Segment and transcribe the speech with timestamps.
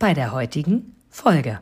[0.00, 1.60] bei der heutigen Folge.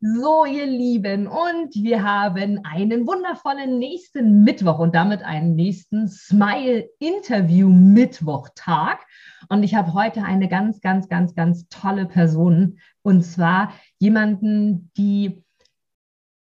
[0.00, 9.06] So, ihr Lieben, und wir haben einen wundervollen nächsten Mittwoch und damit einen nächsten Smile-Interview-Mittwoch-Tag.
[9.50, 15.44] Und ich habe heute eine ganz, ganz, ganz, ganz tolle Person und zwar jemanden, die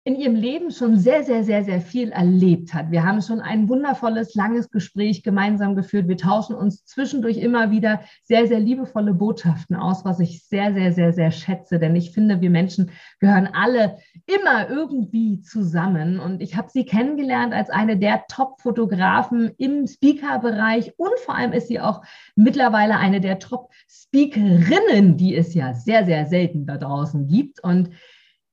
[0.08, 2.92] in ihrem Leben schon sehr, sehr, sehr, sehr viel erlebt hat.
[2.92, 6.08] Wir haben schon ein wundervolles, langes Gespräch gemeinsam geführt.
[6.08, 10.94] Wir tauschen uns zwischendurch immer wieder sehr, sehr liebevolle Botschaften aus, was ich sehr, sehr,
[10.94, 11.80] sehr, sehr schätze.
[11.80, 13.98] Denn ich finde, wir Menschen gehören alle
[14.28, 16.20] immer irgendwie zusammen.
[16.20, 20.94] Und ich habe sie kennengelernt als eine der Top-Fotografen im Speaker-Bereich.
[20.98, 22.04] Und vor allem ist sie auch
[22.36, 27.64] mittlerweile eine der Top-Speakerinnen, die es ja sehr, sehr selten da draußen gibt.
[27.64, 27.90] Und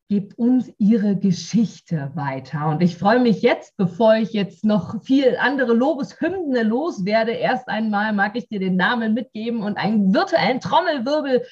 [0.08, 2.68] gibt uns ihre Geschichte weiter.
[2.68, 8.12] Und ich freue mich jetzt, bevor ich jetzt noch viel andere Lobeshymnen loswerde, erst einmal
[8.12, 11.44] mag ich dir den Namen mitgeben und einen virtuellen Trommelwirbel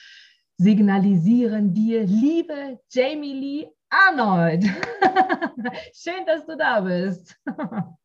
[0.59, 4.65] signalisieren dir, liebe Jamie Lee Arnold.
[5.95, 7.35] Schön, dass du da bist.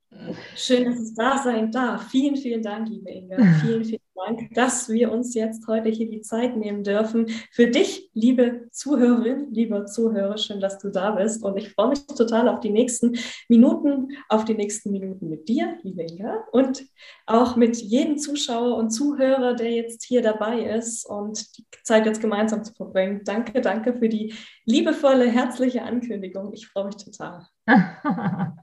[0.56, 2.10] Schön, dass es da sein darf.
[2.10, 3.38] Vielen, vielen Dank, liebe Inga.
[3.62, 7.28] Vielen, vielen Dank, dass wir uns jetzt heute hier die Zeit nehmen dürfen.
[7.52, 11.44] Für dich, liebe Zuhörerin, lieber Zuhörer, schön, dass du da bist.
[11.44, 13.18] Und ich freue mich total auf die nächsten
[13.50, 16.86] Minuten, auf die nächsten Minuten mit dir, liebe Inga, und
[17.26, 22.22] auch mit jedem Zuschauer und Zuhörer, der jetzt hier dabei ist und die Zeit jetzt
[22.22, 23.22] gemeinsam zu verbringen.
[23.26, 24.34] Danke, danke für die
[24.66, 26.54] liebevolle, herzliche Ankündigung.
[26.54, 27.48] Ich freue mich total.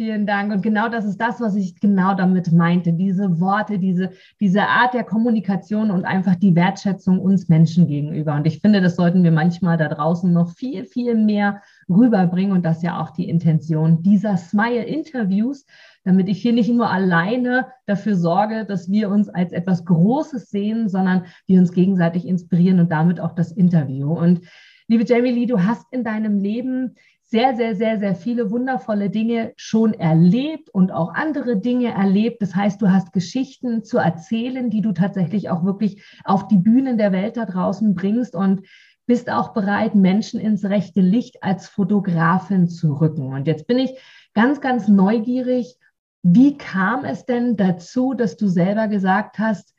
[0.00, 0.50] Vielen Dank.
[0.50, 2.94] Und genau das ist das, was ich genau damit meinte.
[2.94, 8.34] Diese Worte, diese, diese Art der Kommunikation und einfach die Wertschätzung uns Menschen gegenüber.
[8.34, 12.52] Und ich finde, das sollten wir manchmal da draußen noch viel, viel mehr rüberbringen.
[12.52, 15.66] Und das ist ja auch die Intention dieser Smile-Interviews,
[16.02, 20.88] damit ich hier nicht nur alleine dafür sorge, dass wir uns als etwas Großes sehen,
[20.88, 24.14] sondern wir uns gegenseitig inspirieren und damit auch das Interview.
[24.14, 24.40] Und
[24.88, 26.96] liebe Jamie Lee, du hast in deinem Leben
[27.30, 32.42] sehr, sehr, sehr, sehr viele wundervolle Dinge schon erlebt und auch andere Dinge erlebt.
[32.42, 36.98] Das heißt, du hast Geschichten zu erzählen, die du tatsächlich auch wirklich auf die Bühnen
[36.98, 38.62] der Welt da draußen bringst und
[39.06, 43.32] bist auch bereit, Menschen ins rechte Licht als Fotografin zu rücken.
[43.32, 43.96] Und jetzt bin ich
[44.34, 45.76] ganz, ganz neugierig.
[46.22, 49.74] Wie kam es denn dazu, dass du selber gesagt hast,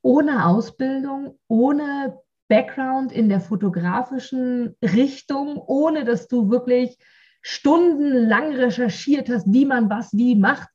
[0.00, 6.96] ohne Ausbildung, ohne Background in der fotografischen Richtung, ohne dass du wirklich
[7.42, 10.68] stundenlang recherchiert hast, wie man was wie macht,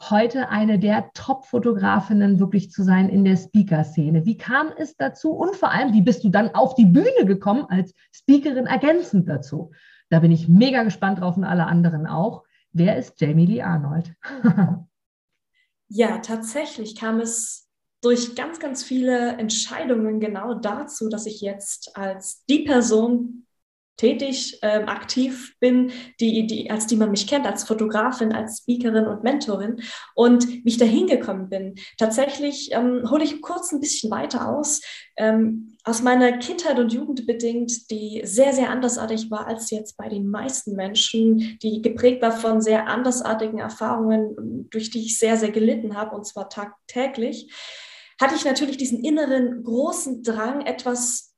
[0.00, 4.24] heute eine der Top-Fotografinnen wirklich zu sein in der Speaker-Szene.
[4.24, 7.66] Wie kam es dazu und vor allem, wie bist du dann auf die Bühne gekommen
[7.68, 9.72] als Speakerin ergänzend dazu?
[10.08, 12.44] Da bin ich mega gespannt drauf und alle anderen auch.
[12.72, 14.14] Wer ist Jamie Lee Arnold?
[15.88, 17.67] ja, tatsächlich kam es
[18.00, 23.46] durch ganz, ganz viele Entscheidungen genau dazu, dass ich jetzt als die Person
[23.98, 29.06] tätig, ähm, aktiv bin, die, die, als die man mich kennt, als Fotografin, als Speakerin
[29.06, 29.82] und Mentorin
[30.14, 31.74] und mich dahin gekommen bin.
[31.98, 34.80] Tatsächlich ähm, hole ich kurz ein bisschen weiter aus.
[35.16, 40.08] Ähm, aus meiner Kindheit und Jugend bedingt, die sehr, sehr andersartig war als jetzt bei
[40.08, 45.50] den meisten Menschen, die geprägt war von sehr andersartigen Erfahrungen, durch die ich sehr, sehr
[45.50, 47.52] gelitten habe, und zwar tagtäglich
[48.20, 51.28] hatte ich natürlich diesen inneren großen Drang, etwas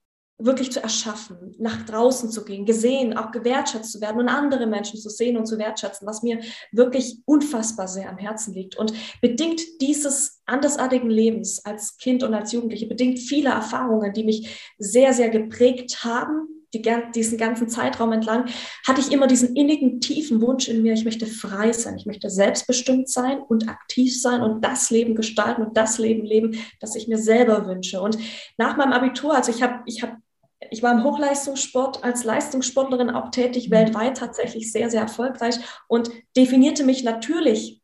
[0.43, 4.99] wirklich zu erschaffen, nach draußen zu gehen, gesehen, auch gewertschätzt zu werden und andere Menschen
[4.99, 6.41] zu sehen und zu wertschätzen, was mir
[6.73, 8.77] wirklich unfassbar sehr am Herzen liegt.
[8.77, 14.73] Und bedingt dieses andersartigen Lebens als Kind und als Jugendliche, bedingt viele Erfahrungen, die mich
[14.79, 16.83] sehr, sehr geprägt haben, die,
[17.15, 18.47] diesen ganzen Zeitraum entlang,
[18.87, 22.31] hatte ich immer diesen innigen, tiefen Wunsch in mir, ich möchte frei sein, ich möchte
[22.31, 27.09] selbstbestimmt sein und aktiv sein und das Leben gestalten und das Leben leben, das ich
[27.09, 28.01] mir selber wünsche.
[28.01, 28.19] Und
[28.57, 30.17] nach meinem Abitur, also ich habe, ich habe
[30.69, 33.75] ich war im Hochleistungssport als Leistungssportlerin auch tätig, mhm.
[33.75, 35.57] weltweit tatsächlich sehr, sehr erfolgreich
[35.89, 37.81] und definierte mich natürlich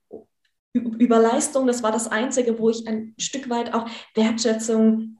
[0.74, 1.66] über Leistung.
[1.66, 5.15] Das war das Einzige, wo ich ein Stück weit auch Wertschätzung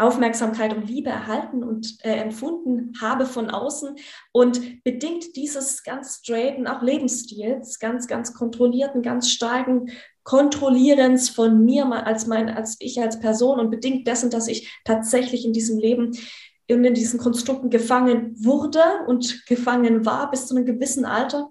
[0.00, 3.96] Aufmerksamkeit und Liebe erhalten und äh, empfunden habe von außen
[4.32, 9.90] und bedingt dieses ganz straighten auch Lebensstils, ganz, ganz kontrollierten, ganz starken
[10.22, 15.44] Kontrollierens von mir als mein, als ich als Person und bedingt dessen, dass ich tatsächlich
[15.44, 16.16] in diesem Leben
[16.66, 21.50] in diesen Konstrukten gefangen wurde und gefangen war bis zu einem gewissen Alter,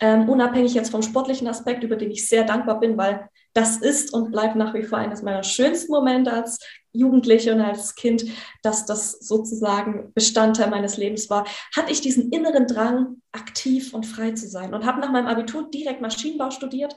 [0.00, 4.12] ähm, unabhängig jetzt vom sportlichen Aspekt, über den ich sehr dankbar bin, weil das ist
[4.12, 6.58] und bleibt nach wie vor eines meiner schönsten Momente als
[6.92, 8.26] Jugendliche und als Kind,
[8.62, 14.32] dass das sozusagen Bestandteil meines Lebens war, hatte ich diesen inneren Drang, aktiv und frei
[14.32, 16.94] zu sein und habe nach meinem Abitur direkt Maschinenbau studiert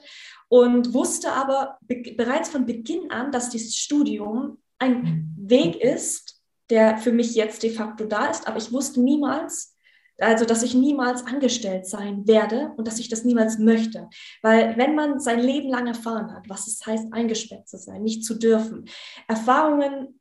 [0.48, 6.98] und wusste aber be bereits von Beginn an, dass dieses Studium ein Weg ist, der
[6.98, 9.76] für mich jetzt de facto da ist, aber ich wusste niemals,
[10.20, 14.08] also, dass ich niemals angestellt sein werde und dass ich das niemals möchte.
[14.42, 18.24] Weil wenn man sein Leben lang erfahren hat, was es heißt, eingesperrt zu sein, nicht
[18.24, 18.84] zu dürfen,
[19.28, 20.20] Erfahrungen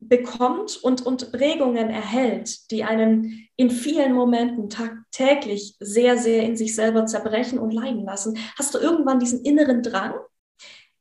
[0.00, 6.74] bekommt und, und Prägungen erhält, die einen in vielen Momenten tagtäglich sehr, sehr in sich
[6.74, 10.14] selber zerbrechen und leiden lassen, hast du irgendwann diesen inneren Drang,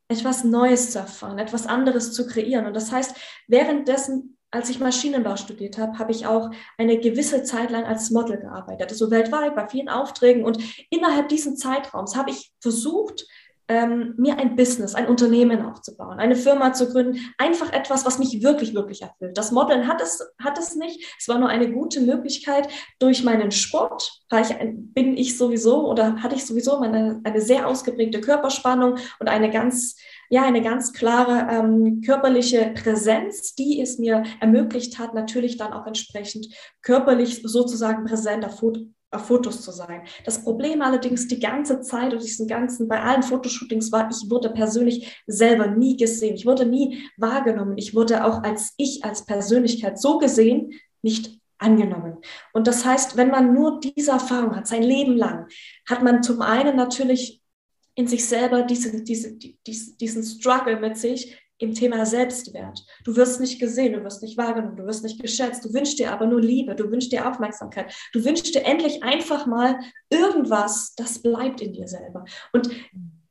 [0.10, 2.66] etwas Neues zu erfahren, etwas anderes zu kreieren.
[2.66, 3.16] Und das heißt,
[3.48, 6.50] währenddessen als ich Maschinenbau studiert habe, habe ich auch
[6.80, 10.44] eine gewisse Zeit lang als Model gearbeitet, also weltweit bei vielen Aufträgen.
[10.44, 10.58] Und
[10.90, 13.28] innerhalb dieses Zeitraums habe ich versucht,
[13.68, 18.42] ähm, mir ein Business, ein Unternehmen aufzubauen, eine Firma zu gründen, einfach etwas, was mich
[18.42, 19.38] wirklich, wirklich erfüllt.
[19.38, 21.06] Das Modeln hat es, hat es nicht.
[21.20, 22.68] Es war nur eine gute Möglichkeit.
[22.98, 28.22] Durch meinen Sport ich, bin ich sowieso oder hatte ich sowieso eine, eine sehr ausgeprägte
[28.22, 29.98] Körperspannung und eine ganz
[30.30, 35.88] ja eine ganz klare ähm, körperliche Präsenz, die es mir ermöglicht hat, natürlich dann auch
[35.88, 36.48] entsprechend
[36.82, 38.62] körperlich sozusagen präsent auf,
[39.12, 40.02] auf Fotos zu sein.
[40.26, 44.50] Das Problem allerdings die ganze Zeit und diesen ganzen, bei allen Fotoshootings war, ich wurde
[44.50, 46.36] persönlich selber nie gesehen.
[46.36, 47.78] Ich wurde nie wahrgenommen.
[47.78, 50.72] Ich wurde auch als ich, als Persönlichkeit so gesehen,
[51.02, 52.18] nicht angenommen.
[52.54, 55.48] Und das heißt, wenn man nur diese Erfahrung hat, sein Leben lang,
[55.90, 57.37] hat man zum einen natürlich
[57.98, 62.86] in sich selber diese, diese, diesen, diesen Struggle mit sich im Thema Selbstwert.
[63.04, 66.12] Du wirst nicht gesehen, du wirst nicht wahrgenommen, du wirst nicht geschätzt, du wünschst dir
[66.12, 69.80] aber nur Liebe, du wünschst dir Aufmerksamkeit, du wünschst dir endlich einfach mal
[70.12, 72.26] irgendwas, das bleibt in dir selber.
[72.54, 72.70] Und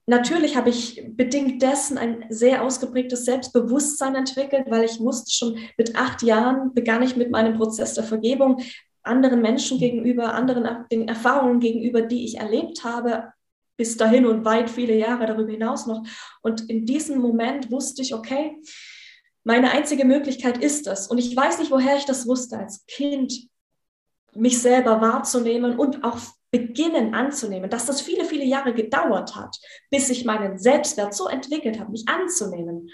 [0.06, 5.94] natürlich habe ich bedingt dessen ein sehr ausgeprägtes Selbstbewusstsein entwickelt, weil ich wusste schon mit
[5.94, 8.60] acht Jahren begann ich mit meinem Prozess der Vergebung
[9.04, 13.32] anderen Menschen gegenüber, anderen den Erfahrungen gegenüber, die ich erlebt habe,
[13.76, 16.02] bis dahin und weit viele Jahre darüber hinaus noch.
[16.42, 18.58] Und in diesem Moment wusste ich, okay,
[19.44, 21.06] meine einzige Möglichkeit ist das.
[21.06, 23.48] Und ich weiß nicht, woher ich das wusste als Kind,
[24.34, 26.18] mich selber wahrzunehmen und auch
[26.50, 29.56] beginnen anzunehmen, dass das viele, viele Jahre gedauert hat,
[29.90, 32.90] bis ich meinen Selbstwert so entwickelt habe, mich anzunehmen,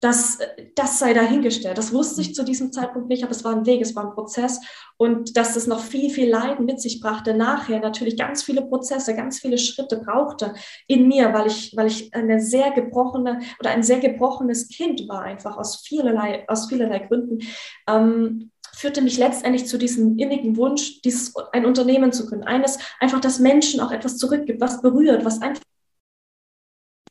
[0.00, 0.38] das,
[0.74, 1.76] das sei dahingestellt.
[1.76, 4.14] Das wusste ich zu diesem Zeitpunkt nicht, aber es war ein Weg, es war ein
[4.14, 4.60] Prozess
[4.96, 9.14] und dass es noch viel, viel Leiden mit sich brachte, nachher natürlich ganz viele Prozesse,
[9.14, 10.54] ganz viele Schritte brauchte
[10.86, 15.22] in mir, weil ich, weil ich eine sehr gebrochene oder ein sehr gebrochenes Kind war,
[15.22, 17.40] einfach aus vielerlei, aus vielerlei Gründen.
[17.86, 22.46] Ähm, führte mich letztendlich zu diesem innigen Wunsch, dieses, ein Unternehmen zu gründen.
[22.46, 25.62] Eines, einfach, dass Menschen auch etwas zurückgibt, was berührt, was einfach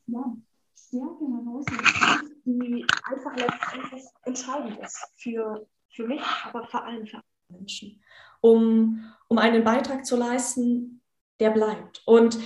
[0.08, 0.36] ja,
[0.76, 7.60] Stärke herausnimmt die einfach letztendlich entscheidend ist für, für mich, aber vor allem für andere
[7.60, 8.02] Menschen,
[8.42, 11.02] um, um einen Beitrag zu leisten,
[11.40, 12.02] der bleibt.
[12.06, 12.40] Und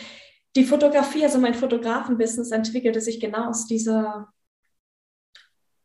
[0.55, 4.33] die Fotografie, also mein Fotografenbusiness entwickelte sich genau aus dieser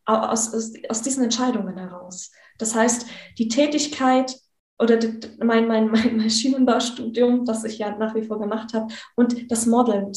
[0.08, 2.30] aus, aus, aus diesen Entscheidungen heraus.
[2.56, 3.06] Das heißt,
[3.36, 4.34] die Tätigkeit
[4.78, 9.50] oder die, mein, mein, mein Maschinenbaustudium, das ich ja nach wie vor gemacht habe, und
[9.50, 10.12] das Modeln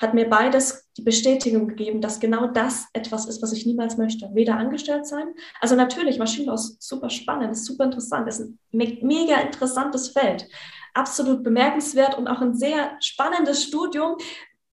[0.00, 4.28] hat mir beides die Bestätigung gegeben, dass genau das etwas ist, was ich niemals möchte.
[4.34, 9.40] Weder angestellt sein, also natürlich, Maschinenbau ist super spannend, ist super interessant, ist ein mega
[9.40, 10.48] interessantes Feld,
[10.94, 14.16] absolut bemerkenswert und auch ein sehr spannendes Studium,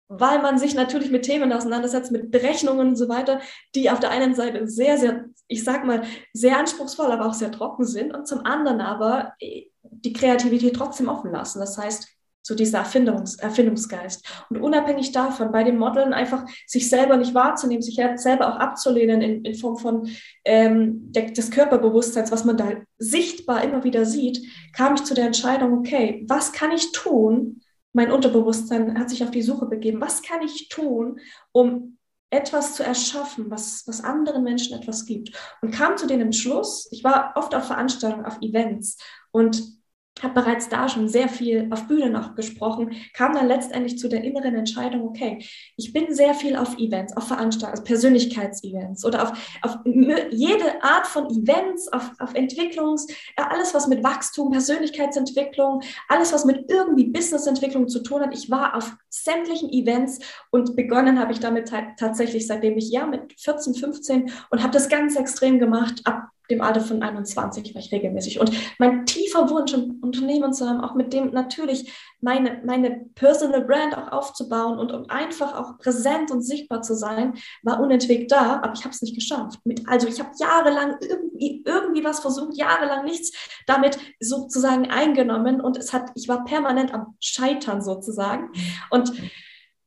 [0.09, 3.41] weil man sich natürlich mit Themen auseinandersetzt, mit Berechnungen und so weiter,
[3.75, 6.03] die auf der einen Seite sehr, sehr, ich sag mal,
[6.35, 9.33] sehr anspruchsvoll, aber auch sehr trocken sind und zum anderen aber
[9.81, 11.61] die Kreativität trotzdem offen lassen.
[11.61, 12.09] Das heißt,
[12.43, 14.27] so dieser Erfindungs Erfindungsgeist.
[14.51, 19.23] Und unabhängig davon, bei den Modeln einfach sich selber nicht wahrzunehmen, sich selber auch abzulehnen
[19.23, 20.09] in, in Form von
[20.45, 24.43] ähm, der, des Körperbewusstseins, was man da sichtbar immer wieder sieht,
[24.75, 27.61] kam ich zu der Entscheidung, okay, was kann ich tun?
[27.93, 30.01] Mein Unterbewusstsein hat sich auf die Suche begeben.
[30.01, 31.21] Was kann ich tun,
[31.53, 31.99] um
[32.31, 35.33] etwas zu erschaffen, was, was anderen Menschen etwas gibt?
[35.61, 38.97] Und kam zu dem Entschluss, ich war oft auf Veranstaltungen, auf Events
[39.31, 39.82] und
[40.21, 44.23] habe bereits da schon sehr viel auf Bühnen auch gesprochen, kam dann letztendlich zu der
[44.23, 45.45] inneren Entscheidung, okay,
[45.77, 51.07] ich bin sehr viel auf Events, auf Veranstaltungen, also Persönlichkeitsevents oder auf, auf jede Art
[51.07, 57.89] von Events, auf, auf Entwicklungs, alles was mit Wachstum, Persönlichkeitsentwicklung, alles was mit irgendwie Businessentwicklung
[57.89, 58.35] zu tun hat.
[58.35, 60.19] Ich war auf sämtlichen Events
[60.51, 64.89] und begonnen habe ich damit tatsächlich, seitdem ich ja mit 14, 15 und habe das
[64.89, 68.41] ganz extrem gemacht, ab dem Alter von 21 war ich regelmäßig.
[68.41, 73.63] Und mein tiefer Wunsch, ein Unternehmen zu haben, auch mit dem natürlich meine, meine Personal
[73.63, 78.61] Brand auch aufzubauen und um einfach auch präsent und sichtbar zu sein, war unentwegt da,
[78.63, 79.59] aber ich habe es nicht geschafft.
[79.65, 83.33] Mit, also ich habe jahrelang irgendwie, irgendwie was versucht, jahrelang nichts
[83.67, 88.51] damit sozusagen eingenommen und es hat, ich war permanent am Scheitern sozusagen.
[88.91, 89.13] Und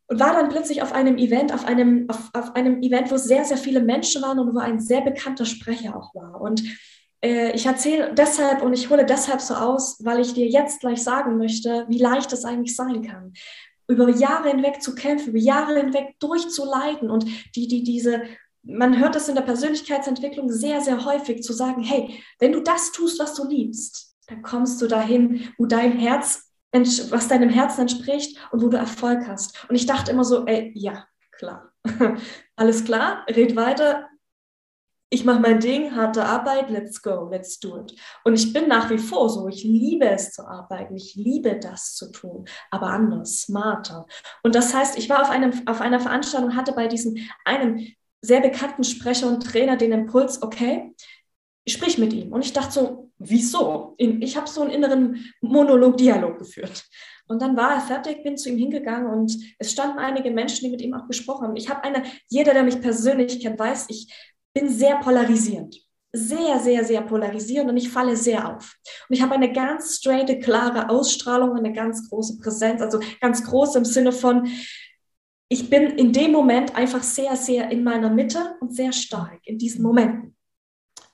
[0.08, 3.44] und war dann plötzlich auf einem Event, auf einem, auf, auf einem Event, wo sehr,
[3.44, 6.40] sehr viele Menschen waren und wo ein sehr bekannter Sprecher auch war.
[6.42, 6.64] Und
[7.24, 11.02] äh, ich erzähle deshalb und ich hole deshalb so aus, weil ich dir jetzt gleich
[11.02, 13.34] sagen möchte, wie leicht es eigentlich sein kann.
[13.88, 18.24] Über Jahre hinweg zu kämpfen, über Jahre hinweg durchzuleiden und die, die, diese,
[18.64, 22.92] man hört das in der Persönlichkeitsentwicklung sehr, sehr häufig zu sagen, hey, wenn du das
[22.92, 26.45] tust, was du liebst, dann kommst du dahin, wo dein Herz
[26.84, 29.67] was deinem Herzen entspricht und wo du Erfolg hast.
[29.70, 31.72] Und ich dachte immer so, ey, ja, klar.
[32.55, 34.08] Alles klar, red weiter.
[35.10, 37.96] Ich mache mein Ding, harte Arbeit, let's go, let's do it.
[38.24, 41.96] Und ich bin nach wie vor so, ich liebe es zu arbeiten, ich liebe das
[41.96, 44.08] zu tun, aber anders, smarter.
[44.44, 47.88] Und das heißt, ich war auf, einem, auf einer Veranstaltung, hatte bei diesem einem
[48.22, 50.94] sehr bekannten Sprecher und Trainer den Impuls, okay,
[51.67, 52.34] sprich mit ihm.
[52.34, 53.95] Und ich dachte so, wieso?
[53.98, 56.86] Ich habe so einen inneren Monolog, Dialog geführt.
[57.27, 60.69] Und dann war er fertig, bin zu ihm hingegangen und es standen einige Menschen, die
[60.69, 61.55] mit ihm auch gesprochen haben.
[61.55, 64.13] Ich habe eine, jeder, der mich persönlich kennt, weiß, ich
[64.53, 65.75] bin sehr polarisierend.
[66.13, 68.75] Sehr, sehr, sehr polarisierend und ich falle sehr auf.
[69.10, 73.75] Und ich habe eine ganz straighte, klare Ausstrahlung, eine ganz große Präsenz, also ganz groß
[73.75, 74.48] im Sinne von,
[75.50, 79.57] ich bin in dem Moment einfach sehr, sehr in meiner Mitte und sehr stark in
[79.57, 80.35] diesen Momenten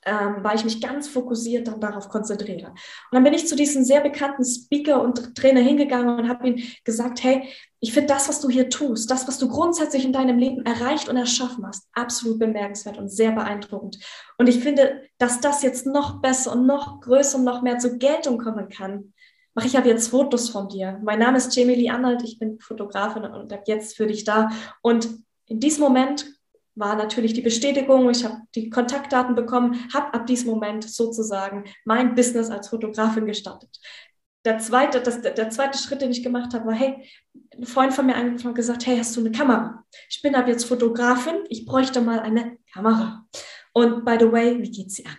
[0.04, 2.70] ähm, weil ich mich ganz fokussiert dann darauf konzentriere.
[2.70, 2.76] Und
[3.12, 7.22] dann bin ich zu diesem sehr bekannten Speaker und Trainer hingegangen und habe ihm gesagt,
[7.22, 10.64] hey, ich finde das, was du hier tust, das, was du grundsätzlich in deinem Leben
[10.64, 13.98] erreicht und erschaffen hast, absolut bemerkenswert und sehr beeindruckend.
[14.38, 17.98] Und ich finde, dass das jetzt noch besser und noch größer und noch mehr zur
[17.98, 19.12] Geltung kommen kann.
[19.54, 20.98] Mache ich habe jetzt Fotos von dir.
[21.02, 24.50] Mein Name ist Jamie Lee Arnold, ich bin Fotografin und ab jetzt für dich da.
[24.80, 25.08] Und
[25.46, 26.26] in diesem Moment
[26.74, 32.14] war natürlich die Bestätigung, ich habe die Kontaktdaten bekommen, habe ab diesem Moment sozusagen mein
[32.14, 33.78] Business als Fotografin gestartet.
[34.44, 37.08] Der zweite, das, der zweite Schritt, den ich gemacht habe, war, hey,
[37.56, 39.84] ein Freund von mir und gesagt, hey, hast du eine Kamera?
[40.08, 43.24] Ich bin ab jetzt Fotografin, ich bräuchte mal eine Kamera.
[43.72, 45.16] Und by the way, wie geht sie an?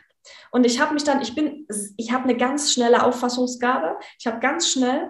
[0.51, 1.67] Und ich habe mich dann, ich bin,
[1.97, 3.97] ich habe eine ganz schnelle Auffassungsgabe.
[4.19, 5.09] Ich habe ganz schnell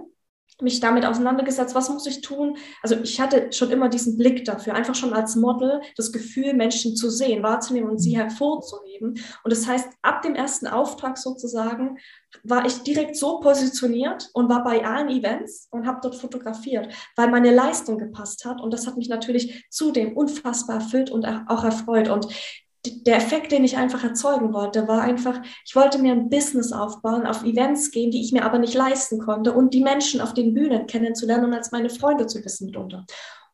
[0.64, 2.58] mich damit auseinandergesetzt, was muss ich tun?
[2.82, 6.96] Also ich hatte schon immer diesen Blick dafür, einfach schon als Model das Gefühl, Menschen
[6.96, 8.22] zu sehen, wahrzunehmen und sie mhm.
[8.22, 9.20] hervorzuheben.
[9.44, 11.98] Und das heißt, ab dem ersten Auftrag sozusagen
[12.44, 17.30] war ich direkt so positioniert und war bei allen Events und habe dort fotografiert, weil
[17.30, 18.62] meine Leistung gepasst hat.
[18.62, 22.10] Und das hat mich natürlich zudem unfassbar erfüllt und auch erfreut.
[22.10, 22.28] Und
[22.86, 27.26] der Effekt, den ich einfach erzeugen wollte, war einfach, ich wollte mir ein Business aufbauen,
[27.26, 30.54] auf Events gehen, die ich mir aber nicht leisten konnte und die Menschen auf den
[30.54, 33.06] Bühnen kennenzulernen und als meine Freunde zu wissen mitunter.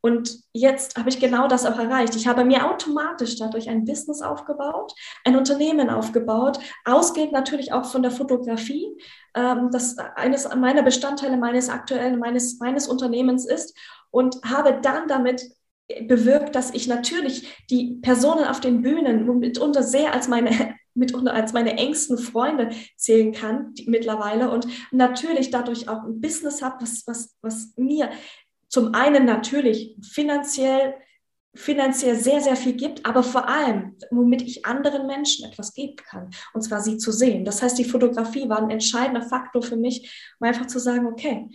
[0.02, 2.16] Und jetzt habe ich genau das auch erreicht.
[2.16, 4.94] Ich habe mir automatisch dadurch ein Business aufgebaut,
[5.26, 8.88] ein Unternehmen aufgebaut, ausgehend natürlich auch von der Fotografie,
[9.36, 13.78] ähm, das eines meiner Bestandteile meines aktuellen, meines, meines Unternehmens ist
[14.10, 15.44] und habe dann damit
[16.08, 21.54] bewirkt, dass ich natürlich die Personen auf den Bühnen mitunter sehr als meine mitunter als
[21.54, 27.04] meine engsten Freunde zählen kann die, mittlerweile und natürlich dadurch auch ein Business habe, was,
[27.08, 28.10] was, was mir
[28.68, 30.96] zum einen natürlich finanziell
[31.56, 36.30] finanziell sehr, sehr viel gibt, aber vor allem, womit ich anderen Menschen etwas geben kann,
[36.54, 37.44] und zwar sie zu sehen.
[37.44, 41.50] Das heißt, die Fotografie war ein entscheidender Faktor für mich, um einfach zu sagen, okay,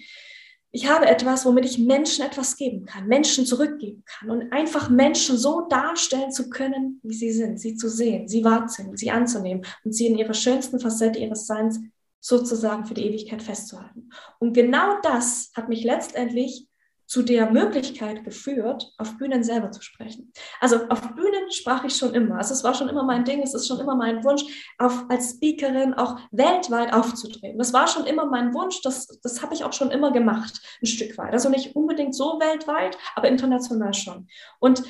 [0.74, 5.38] ich habe etwas, womit ich Menschen etwas geben kann, Menschen zurückgeben kann und einfach Menschen
[5.38, 9.92] so darstellen zu können, wie sie sind, sie zu sehen, sie wahrzunehmen, sie anzunehmen und
[9.92, 11.78] sie in ihrer schönsten Facette ihres Seins
[12.18, 14.10] sozusagen für die Ewigkeit festzuhalten.
[14.40, 16.66] Und genau das hat mich letztendlich
[17.06, 20.32] zu der Möglichkeit geführt, auf Bühnen selber zu sprechen.
[20.60, 22.36] Also auf Bühnen sprach ich schon immer.
[22.36, 24.42] Also es war schon immer mein Ding, es ist schon immer mein Wunsch,
[24.78, 27.58] auf, als Speakerin auch weltweit aufzutreten.
[27.58, 30.86] Das war schon immer mein Wunsch, das, das habe ich auch schon immer gemacht, ein
[30.86, 31.32] Stück weit.
[31.32, 34.28] Also nicht unbedingt so weltweit, aber international schon.
[34.58, 34.82] Und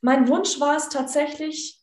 [0.00, 1.82] mein Wunsch war es tatsächlich,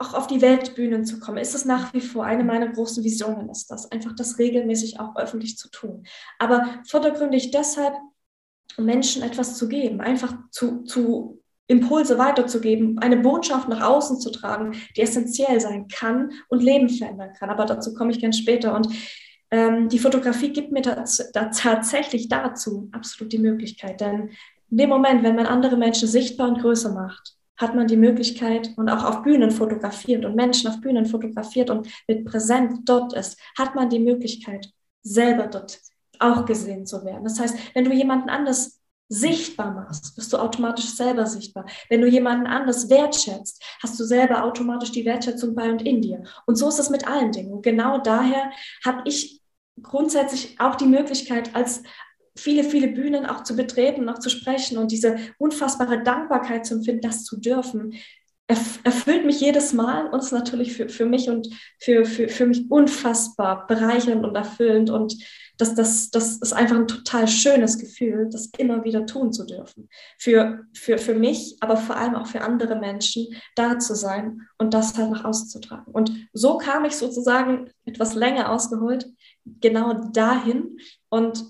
[0.00, 3.50] auch auf die Weltbühnen zu kommen, ist es nach wie vor eine meiner großen Visionen,
[3.50, 6.06] ist das, einfach das regelmäßig auch öffentlich zu tun.
[6.38, 7.94] Aber vordergründig deshalb,
[8.84, 14.74] Menschen etwas zu geben, einfach zu, zu Impulse weiterzugeben, eine Botschaft nach außen zu tragen,
[14.96, 17.48] die essentiell sein kann und Leben verändern kann.
[17.48, 18.74] Aber dazu komme ich ganz später.
[18.74, 18.88] Und
[19.52, 24.00] ähm, die Fotografie gibt mir da, da tatsächlich dazu absolut die Möglichkeit.
[24.00, 24.30] Denn
[24.70, 28.70] in dem Moment, wenn man andere Menschen sichtbar und größer macht, hat man die Möglichkeit
[28.76, 33.38] und auch auf Bühnen fotografiert und Menschen auf Bühnen fotografiert und mit präsent dort ist,
[33.56, 34.70] hat man die Möglichkeit,
[35.02, 35.78] selber dort
[36.20, 37.24] auch gesehen zu werden.
[37.24, 41.66] Das heißt, wenn du jemanden anders sichtbar machst, bist du automatisch selber sichtbar.
[41.88, 46.22] Wenn du jemanden anders wertschätzt, hast du selber automatisch die Wertschätzung bei und in dir.
[46.46, 47.52] Und so ist es mit allen Dingen.
[47.52, 48.52] Und genau daher
[48.84, 49.40] habe ich
[49.82, 51.82] grundsätzlich auch die Möglichkeit, als
[52.36, 57.02] viele, viele Bühnen auch zu betreten, auch zu sprechen und diese unfassbare Dankbarkeit zu empfinden,
[57.02, 57.94] das zu dürfen,
[58.46, 61.48] erfüllt mich jedes Mal und ist natürlich für, für mich und
[61.78, 65.16] für, für, für mich unfassbar bereichernd und erfüllend und
[65.60, 69.88] das, das, das ist einfach ein total schönes Gefühl, das immer wieder tun zu dürfen.
[70.18, 74.72] Für, für, für mich, aber vor allem auch für andere Menschen da zu sein und
[74.72, 75.90] das halt nach außen zu tragen.
[75.92, 79.06] Und so kam ich sozusagen etwas länger ausgeholt,
[79.44, 81.44] genau dahin und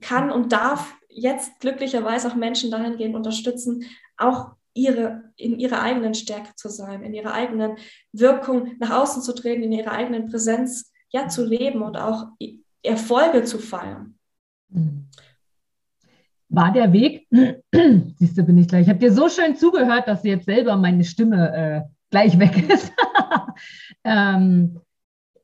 [0.00, 3.84] kann und darf jetzt glücklicherweise auch Menschen dahingehend unterstützen,
[4.16, 7.76] auch ihre, in ihrer eigenen Stärke zu sein, in ihrer eigenen
[8.12, 12.28] Wirkung nach außen zu treten, in ihrer eigenen Präsenz ja zu leben und auch
[12.82, 14.14] Erfolge zu feiern.
[16.48, 17.26] War der Weg,
[18.18, 21.04] siehst du, bin ich gleich, ich habe dir so schön zugehört, dass jetzt selber meine
[21.04, 22.92] Stimme äh, gleich weg ist.
[24.04, 24.80] ähm,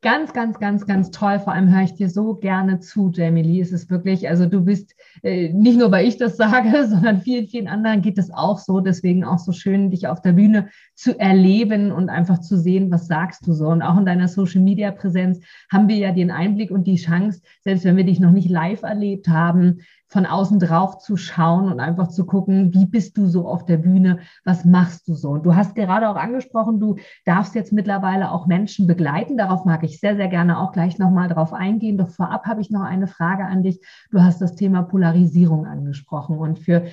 [0.01, 1.39] ganz, ganz, ganz, ganz toll.
[1.39, 3.61] Vor allem höre ich dir so gerne zu, Jamie Lee.
[3.61, 7.47] Es ist wirklich, also du bist, äh, nicht nur weil ich das sage, sondern vielen,
[7.47, 8.79] vielen anderen geht es auch so.
[8.79, 13.07] Deswegen auch so schön, dich auf der Bühne zu erleben und einfach zu sehen, was
[13.07, 13.67] sagst du so.
[13.67, 15.39] Und auch in deiner Social Media Präsenz
[15.71, 18.83] haben wir ja den Einblick und die Chance, selbst wenn wir dich noch nicht live
[18.83, 23.47] erlebt haben, von außen drauf zu schauen und einfach zu gucken, wie bist du so
[23.47, 25.29] auf der Bühne, was machst du so.
[25.29, 29.37] Und du hast gerade auch angesprochen, du darfst jetzt mittlerweile auch Menschen begleiten.
[29.37, 31.97] Darauf mag ich sehr, sehr gerne auch gleich nochmal drauf eingehen.
[31.99, 33.81] Doch vorab habe ich noch eine Frage an dich.
[34.09, 36.39] Du hast das Thema Polarisierung angesprochen.
[36.39, 36.85] Und für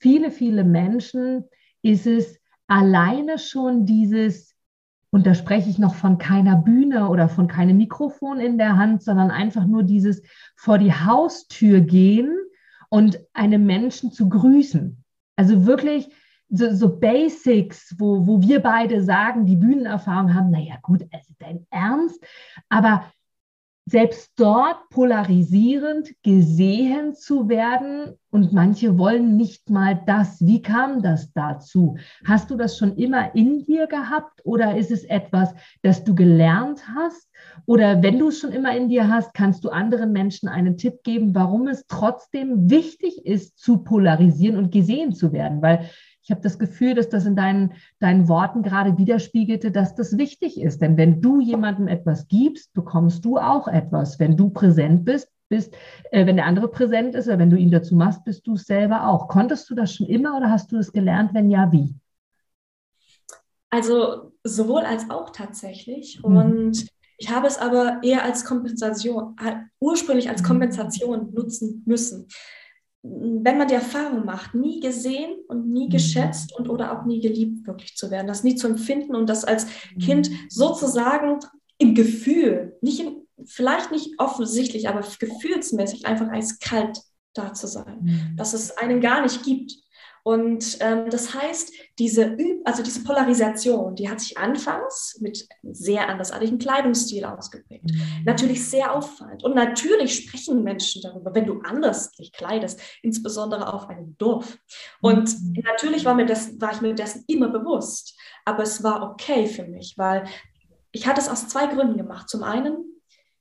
[0.00, 1.44] viele, viele Menschen
[1.82, 4.56] ist es alleine schon dieses,
[5.10, 9.04] und da spreche ich noch von keiner Bühne oder von keinem Mikrofon in der Hand,
[9.04, 10.22] sondern einfach nur dieses
[10.56, 12.36] vor die Haustür gehen
[12.88, 15.04] und einem Menschen zu grüßen.
[15.36, 16.08] Also wirklich
[16.48, 21.66] so, so Basics, wo, wo wir beide sagen, die Bühnenerfahrung haben, naja gut, ist dein
[21.70, 22.22] Ernst,
[22.68, 23.04] aber
[23.86, 30.44] selbst dort polarisierend gesehen zu werden und manche wollen nicht mal das.
[30.44, 31.96] Wie kam das dazu?
[32.24, 36.82] Hast du das schon immer in dir gehabt oder ist es etwas, das du gelernt
[36.94, 37.28] hast?
[37.66, 41.02] Oder wenn du es schon immer in dir hast, kannst du anderen Menschen einen Tipp
[41.04, 45.60] geben, warum es trotzdem wichtig ist, zu polarisieren und gesehen zu werden?
[45.60, 45.90] Weil
[46.24, 50.58] ich habe das Gefühl, dass das in deinen, deinen Worten gerade widerspiegelte, dass das wichtig
[50.58, 50.80] ist.
[50.80, 54.18] Denn wenn du jemandem etwas gibst, bekommst du auch etwas.
[54.18, 55.76] Wenn du präsent bist, bist
[56.12, 58.64] äh, wenn der andere präsent ist oder wenn du ihn dazu machst, bist du es
[58.64, 59.28] selber auch.
[59.28, 61.34] Konntest du das schon immer oder hast du es gelernt?
[61.34, 61.94] Wenn ja, wie?
[63.68, 66.22] Also sowohl als auch tatsächlich.
[66.24, 66.36] Mhm.
[66.36, 70.46] Und ich habe es aber eher als Kompensation, äh, ursprünglich als mhm.
[70.46, 72.28] Kompensation nutzen müssen
[73.06, 75.90] wenn man die Erfahrung macht, nie gesehen und nie mhm.
[75.90, 79.44] geschätzt und oder auch nie geliebt wirklich zu werden, das nie zu empfinden und das
[79.44, 79.66] als
[80.00, 80.36] Kind mhm.
[80.48, 81.38] sozusagen
[81.76, 86.98] im Gefühl, nicht im, vielleicht nicht offensichtlich, aber gefühlsmäßig einfach eiskalt
[87.34, 88.36] da zu sein, mhm.
[88.36, 89.83] dass es einen gar nicht gibt
[90.26, 92.34] und ähm, das heißt, diese,
[92.64, 97.84] also diese Polarisation, die hat sich anfangs mit sehr andersartigen Kleidungsstil ausgeprägt.
[97.84, 98.24] Mhm.
[98.24, 99.44] Natürlich sehr auffallend.
[99.44, 104.56] Und natürlich sprechen Menschen darüber, wenn du anders dich kleidest, insbesondere auf einem Dorf.
[105.02, 105.62] Und mhm.
[105.62, 108.18] natürlich war, mir das, war ich mir dessen immer bewusst.
[108.46, 110.24] Aber es war okay für mich, weil
[110.90, 112.30] ich hatte es aus zwei Gründen gemacht.
[112.30, 112.78] Zum einen,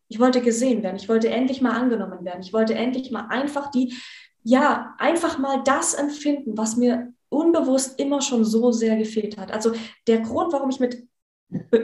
[0.10, 0.98] ich wollte gesehen werden.
[0.98, 2.42] Ich wollte endlich mal angenommen werden.
[2.42, 3.96] Ich wollte endlich mal einfach die
[4.44, 9.52] ja, einfach mal das empfinden, was mir unbewusst immer schon so sehr gefehlt hat.
[9.52, 9.74] Also
[10.08, 11.08] der Grund, warum ich mit,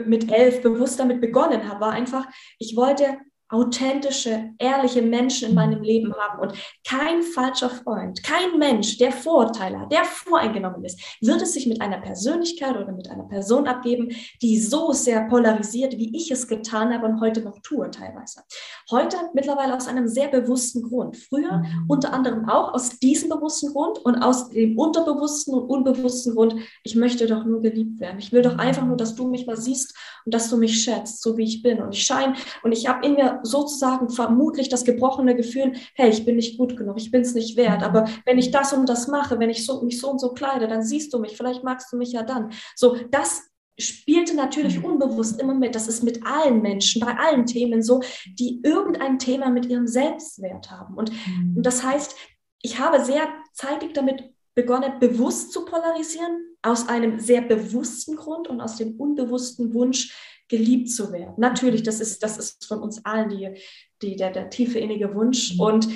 [0.06, 3.18] mit elf bewusst damit begonnen habe, war einfach, ich wollte
[3.50, 6.52] authentische, ehrliche Menschen in meinem Leben haben und
[6.86, 11.80] kein falscher Freund, kein Mensch, der Vorurteile hat, der voreingenommen ist, wird es sich mit
[11.80, 14.10] einer Persönlichkeit oder mit einer Person abgeben,
[14.40, 18.42] die so sehr polarisiert, wie ich es getan habe und heute noch tue teilweise.
[18.90, 21.16] Heute mittlerweile aus einem sehr bewussten Grund.
[21.16, 26.54] Früher unter anderem auch aus diesem bewussten Grund und aus dem unterbewussten und unbewussten Grund,
[26.84, 28.18] ich möchte doch nur geliebt werden.
[28.18, 31.22] Ich will doch einfach nur, dass du mich mal siehst und dass du mich schätzt,
[31.22, 31.80] so wie ich bin.
[31.80, 36.24] Und ich scheine und ich habe in mir sozusagen vermutlich das gebrochene Gefühl, hey, ich
[36.24, 37.82] bin nicht gut genug, ich bin es nicht wert.
[37.82, 40.68] Aber wenn ich das und das mache, wenn ich so, mich so und so kleide,
[40.68, 42.50] dann siehst du mich, vielleicht magst du mich ja dann.
[42.76, 43.42] So, das
[43.78, 44.84] spielte natürlich mhm.
[44.84, 45.74] unbewusst immer mit.
[45.74, 48.00] Das ist mit allen Menschen, bei allen Themen so,
[48.38, 50.94] die irgendein Thema mit ihrem Selbstwert haben.
[50.94, 51.62] Und, und mhm.
[51.62, 52.14] das heißt,
[52.62, 58.60] ich habe sehr zeitig damit begonnen, bewusst zu polarisieren, aus einem sehr bewussten Grund und
[58.60, 60.14] aus dem unbewussten Wunsch,
[60.50, 61.34] geliebt zu werden.
[61.38, 63.54] Natürlich, das ist, das ist von uns allen die,
[64.02, 65.54] die, der, der tiefe innige Wunsch.
[65.54, 65.60] Mhm.
[65.60, 65.88] Und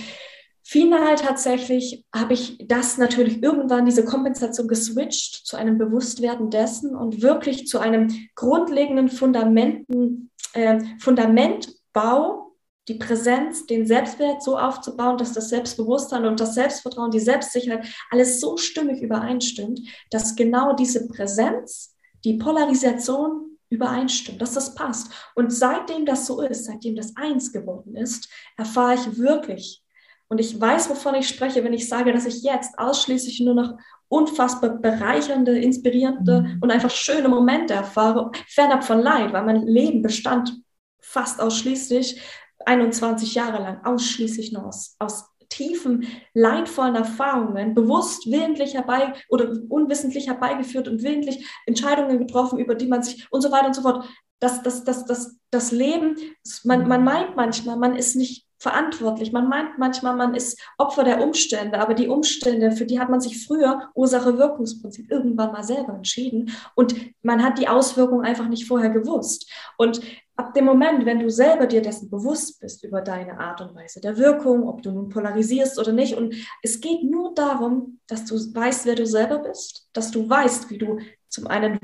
[0.62, 7.20] final tatsächlich habe ich das natürlich irgendwann, diese Kompensation geswitcht zu einem Bewusstwerden dessen und
[7.20, 12.52] wirklich zu einem grundlegenden Fundamenten, äh, Fundamentbau,
[12.86, 18.40] die Präsenz, den Selbstwert so aufzubauen, dass das Selbstbewusstsein und das Selbstvertrauen, die Selbstsicherheit alles
[18.40, 25.12] so stimmig übereinstimmt, dass genau diese Präsenz, die Polarisation übereinstimmt, dass das passt.
[25.34, 29.84] Und seitdem das so ist, seitdem das eins geworden ist, erfahre ich wirklich,
[30.28, 33.78] und ich weiß, wovon ich spreche, wenn ich sage, dass ich jetzt ausschließlich nur noch
[34.08, 36.58] unfassbar bereichernde, inspirierende mhm.
[36.60, 40.60] und einfach schöne Momente erfahre, fernab von Leid, weil mein Leben bestand
[41.00, 42.20] fast ausschließlich
[42.66, 50.26] 21 Jahre lang ausschließlich nur aus, aus tiefen, leidvollen Erfahrungen bewusst, willentlich herbei oder unwissentlich
[50.26, 54.08] herbeigeführt und willentlich Entscheidungen getroffen, über die man sich und so weiter und so fort.
[54.40, 56.16] Das, das, das, das, das Leben,
[56.64, 59.30] man, man meint manchmal, man ist nicht verantwortlich.
[59.30, 63.20] Man meint manchmal, man ist Opfer der Umstände, aber die Umstände, für die hat man
[63.20, 68.90] sich früher Ursache-Wirkungsprinzip irgendwann mal selber entschieden und man hat die Auswirkungen einfach nicht vorher
[68.90, 69.50] gewusst.
[69.76, 70.00] Und
[70.36, 74.00] ab dem Moment, wenn du selber dir dessen bewusst bist über deine Art und Weise
[74.00, 78.34] der Wirkung, ob du nun polarisierst oder nicht, und es geht nur darum, dass du
[78.34, 81.78] weißt, wer du selber bist, dass du weißt, wie du zum einen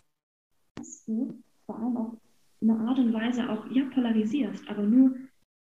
[1.66, 2.12] vor allem auch
[2.62, 5.14] eine Art und Weise auch ja polarisierst, aber nur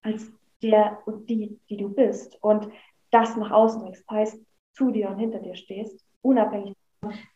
[0.02, 2.70] als der und die, die du bist und
[3.12, 4.40] das nach außen bringst, heißt
[4.74, 6.76] zu dir und hinter dir stehst, unabhängig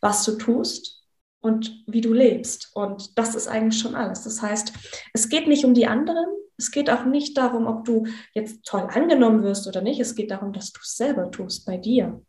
[0.02, 1.08] was du tust
[1.42, 2.72] und wie du lebst.
[2.74, 4.24] Und das ist eigentlich schon alles.
[4.24, 4.74] Das heißt,
[5.14, 8.88] es geht nicht um die anderen, es geht auch nicht darum, ob du jetzt toll
[8.92, 10.00] angenommen wirst oder nicht.
[10.00, 12.22] Es geht darum, dass du es selber tust bei dir.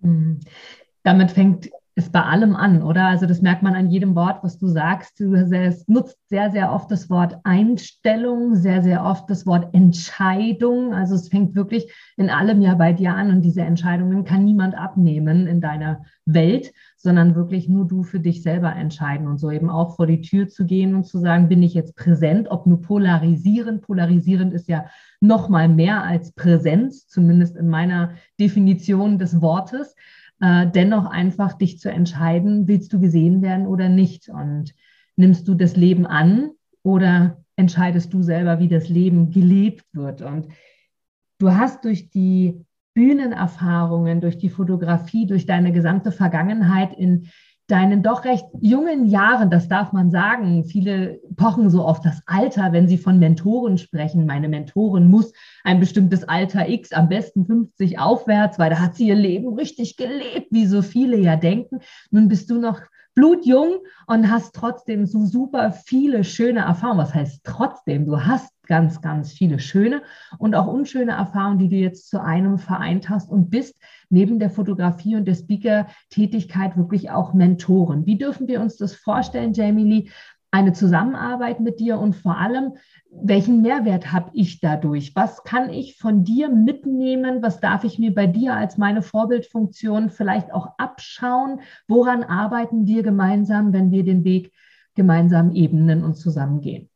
[0.00, 0.40] Mhm.
[1.04, 3.06] Damit fängt ist bei allem an, oder?
[3.06, 5.18] Also das merkt man an jedem Wort, was du sagst.
[5.18, 5.34] Du
[5.88, 10.94] nutzt sehr, sehr oft das Wort Einstellung, sehr, sehr oft das Wort Entscheidung.
[10.94, 14.76] Also es fängt wirklich in allem ja bei dir an und diese Entscheidungen kann niemand
[14.76, 19.68] abnehmen in deiner Welt, sondern wirklich nur du für dich selber entscheiden und so eben
[19.68, 22.80] auch vor die Tür zu gehen und zu sagen, bin ich jetzt präsent, ob nur
[22.80, 23.82] polarisierend.
[23.82, 24.86] Polarisierend ist ja
[25.20, 29.96] noch mal mehr als Präsenz, zumindest in meiner Definition des Wortes
[30.40, 34.28] äh, dennoch einfach dich zu entscheiden, willst du gesehen werden oder nicht?
[34.28, 34.74] Und
[35.16, 36.50] nimmst du das Leben an
[36.82, 40.22] oder entscheidest du selber, wie das Leben gelebt wird?
[40.22, 40.48] Und
[41.38, 47.28] du hast durch die Bühnenerfahrungen, durch die Fotografie, durch deine gesamte Vergangenheit in
[47.70, 52.72] deinen doch recht jungen Jahren, das darf man sagen, viele pochen so auf das Alter,
[52.72, 54.26] wenn sie von Mentoren sprechen.
[54.26, 55.32] Meine Mentorin muss
[55.64, 59.96] ein bestimmtes Alter X, am besten 50 aufwärts, weil da hat sie ihr Leben richtig
[59.96, 61.80] gelebt, wie so viele ja denken.
[62.10, 62.80] Nun bist du noch
[63.14, 67.00] blutjung und hast trotzdem so super viele schöne Erfahrungen.
[67.00, 68.06] Was heißt trotzdem?
[68.06, 70.02] Du hast ganz, ganz viele schöne
[70.38, 73.76] und auch unschöne Erfahrungen, die du jetzt zu einem vereint hast und bist
[74.10, 78.06] neben der Fotografie und der Speaker-Tätigkeit wirklich auch Mentoren.
[78.06, 80.10] Wie dürfen wir uns das vorstellen, Jamie Lee?
[80.52, 82.74] Eine Zusammenarbeit mit dir und vor allem,
[83.10, 85.14] welchen Mehrwert habe ich dadurch?
[85.14, 87.42] Was kann ich von dir mitnehmen?
[87.42, 91.60] Was darf ich mir bei dir als meine Vorbildfunktion vielleicht auch abschauen?
[91.86, 94.52] Woran arbeiten wir gemeinsam, wenn wir den Weg
[94.96, 96.89] gemeinsam ebnen und zusammengehen?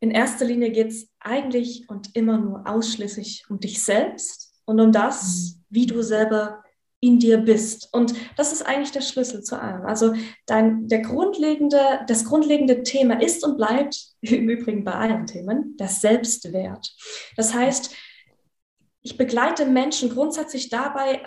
[0.00, 4.92] In erster Linie geht es eigentlich und immer nur ausschließlich um dich selbst und um
[4.92, 5.64] das, mhm.
[5.68, 6.62] wie du selber
[7.00, 7.88] in dir bist.
[7.92, 9.86] Und das ist eigentlich der Schlüssel zu allem.
[9.86, 10.14] Also
[10.46, 15.88] dein, der grundlegende, das grundlegende Thema ist und bleibt, im Übrigen bei allen Themen, der
[15.88, 16.94] Selbstwert.
[17.36, 17.94] Das heißt,
[19.02, 21.22] ich begleite Menschen grundsätzlich dabei,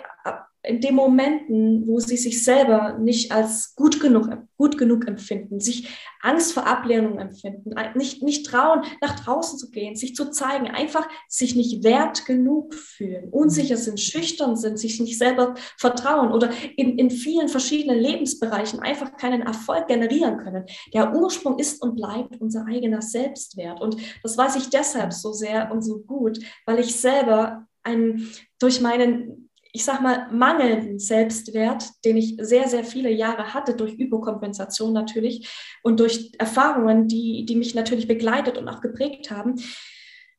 [0.64, 5.88] in den Momenten, wo sie sich selber nicht als gut genug, gut genug empfinden, sich
[6.22, 11.06] Angst vor Ablehnung empfinden, nicht, nicht trauen, nach draußen zu gehen, sich zu zeigen, einfach
[11.28, 16.98] sich nicht wert genug fühlen, unsicher sind, schüchtern sind, sich nicht selber vertrauen oder in,
[16.98, 20.64] in vielen verschiedenen Lebensbereichen einfach keinen Erfolg generieren können.
[20.94, 23.82] Der Ursprung ist und bleibt unser eigener Selbstwert.
[23.82, 28.80] Und das weiß ich deshalb so sehr und so gut, weil ich selber ein, durch
[28.80, 29.43] meinen
[29.76, 35.50] ich sag mal, mangelnden Selbstwert, den ich sehr, sehr viele Jahre hatte, durch Überkompensation natürlich
[35.82, 39.56] und durch Erfahrungen, die, die mich natürlich begleitet und auch geprägt haben,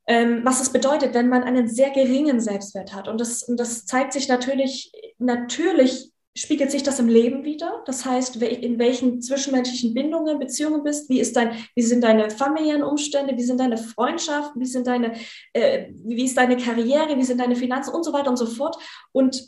[0.08, 3.10] ähm, was es bedeutet, wenn man einen sehr geringen Selbstwert hat.
[3.10, 7.82] Und das, und das zeigt sich natürlich, natürlich spiegelt sich das im Leben wieder?
[7.86, 12.84] Das heißt, in welchen zwischenmenschlichen Bindungen, Beziehungen bist, wie, ist dein, wie sind deine familiären
[12.84, 15.13] Umstände, wie sind deine Freundschaften, wie, sind deine,
[15.54, 17.93] äh, wie ist deine Karriere, wie sind deine Finanzen?
[17.93, 18.78] Und so weiter und so fort.
[19.13, 19.48] Und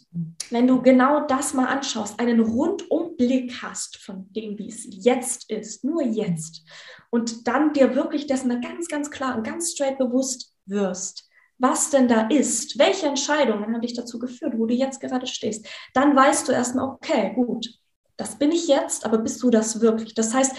[0.49, 5.83] wenn du genau das mal anschaust, einen Rundumblick hast von dem, wie es jetzt ist,
[5.83, 6.63] nur jetzt,
[7.09, 11.26] und dann dir wirklich dessen ganz, ganz klar und ganz straight bewusst wirst,
[11.59, 15.67] was denn da ist, welche Entscheidungen haben dich dazu geführt, wo du jetzt gerade stehst,
[15.93, 17.67] dann weißt du erstmal, okay, gut,
[18.15, 20.13] das bin ich jetzt, aber bist du das wirklich?
[20.13, 20.55] Das heißt,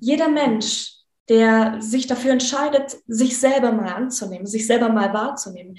[0.00, 0.92] jeder Mensch,
[1.28, 5.76] der sich dafür entscheidet, sich selber mal anzunehmen, sich selber mal wahrzunehmen,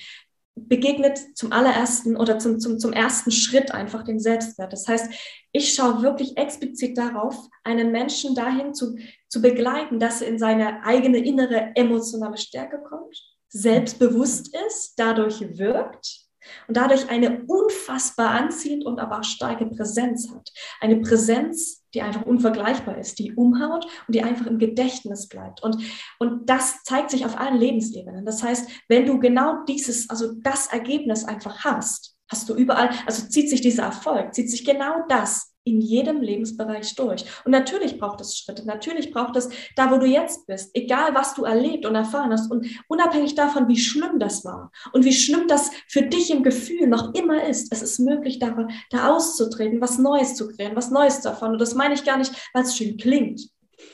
[0.56, 4.72] begegnet zum allerersten oder zum, zum, zum ersten Schritt einfach den Selbstwert.
[4.72, 5.14] Das heißt,
[5.52, 8.96] ich schaue wirklich explizit darauf, einen Menschen dahin zu,
[9.28, 16.26] zu begleiten, dass er in seine eigene innere emotionale Stärke kommt, selbstbewusst ist, dadurch wirkt
[16.68, 20.52] und dadurch eine unfassbar anziehend und aber auch starke Präsenz hat.
[20.82, 25.64] Eine Präsenz, die einfach unvergleichbar ist, die umhaut und die einfach im Gedächtnis bleibt.
[25.64, 25.78] Und,
[26.20, 28.26] und das zeigt sich auf allen Lebensebenen.
[28.26, 33.26] Das heißt, wenn du genau dieses, also das Ergebnis einfach hast, hast du überall, also
[33.28, 37.26] zieht sich dieser Erfolg, zieht sich genau das in jedem Lebensbereich durch.
[37.44, 41.34] Und natürlich braucht es Schritte, natürlich braucht es da, wo du jetzt bist, egal was
[41.34, 45.48] du erlebt und erfahren hast und unabhängig davon, wie schlimm das war und wie schlimm
[45.48, 49.98] das für dich im Gefühl noch immer ist, es ist möglich, da, da auszutreten, was
[49.98, 51.54] Neues zu kreieren, was Neues erfahren.
[51.54, 53.50] Und das meine ich gar nicht, weil es schön klingt.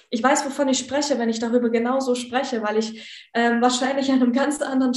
[0.09, 4.21] Ich weiß, wovon ich spreche, wenn ich darüber genauso spreche, weil ich ähm, wahrscheinlich an
[4.21, 4.93] einem ganz anderen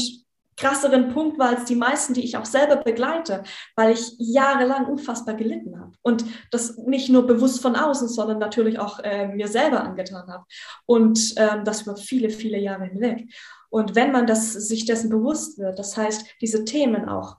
[0.56, 3.42] krasseren Punkt war als die meisten, die ich auch selber begleite,
[3.76, 8.78] weil ich jahrelang unfassbar gelitten habe und das nicht nur bewusst von außen, sondern natürlich
[8.78, 10.44] auch äh, mir selber angetan habe
[10.86, 13.28] und ähm, das über viele, viele Jahre hinweg.
[13.70, 17.38] Und wenn man das, sich dessen bewusst wird, das heißt, diese Themen auch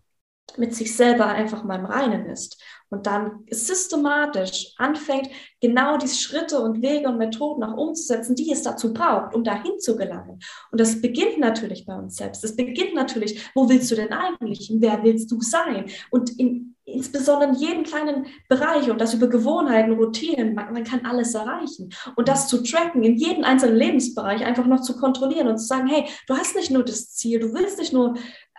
[0.58, 2.62] mit sich selber einfach mal im Reinen ist
[2.96, 5.30] und dann systematisch anfängt,
[5.60, 9.80] genau diese Schritte und Wege und Methoden auch umzusetzen, die es dazu braucht, um dahin
[9.80, 10.40] zu gelangen.
[10.72, 12.44] Und das beginnt natürlich bei uns selbst.
[12.44, 14.72] Das beginnt natürlich, wo willst du denn eigentlich?
[14.76, 15.86] Wer willst du sein?
[16.10, 21.06] Und in, insbesondere in jedem kleinen Bereich und das über Gewohnheiten, Routinen, man, man, kann
[21.06, 21.90] alles erreichen.
[22.16, 25.88] Und das zu tracken, in jedem einzelnen Lebensbereich einfach noch zu kontrollieren und zu sagen,
[25.88, 28.16] hey, du hast nicht nur das Ziel, du willst nicht nur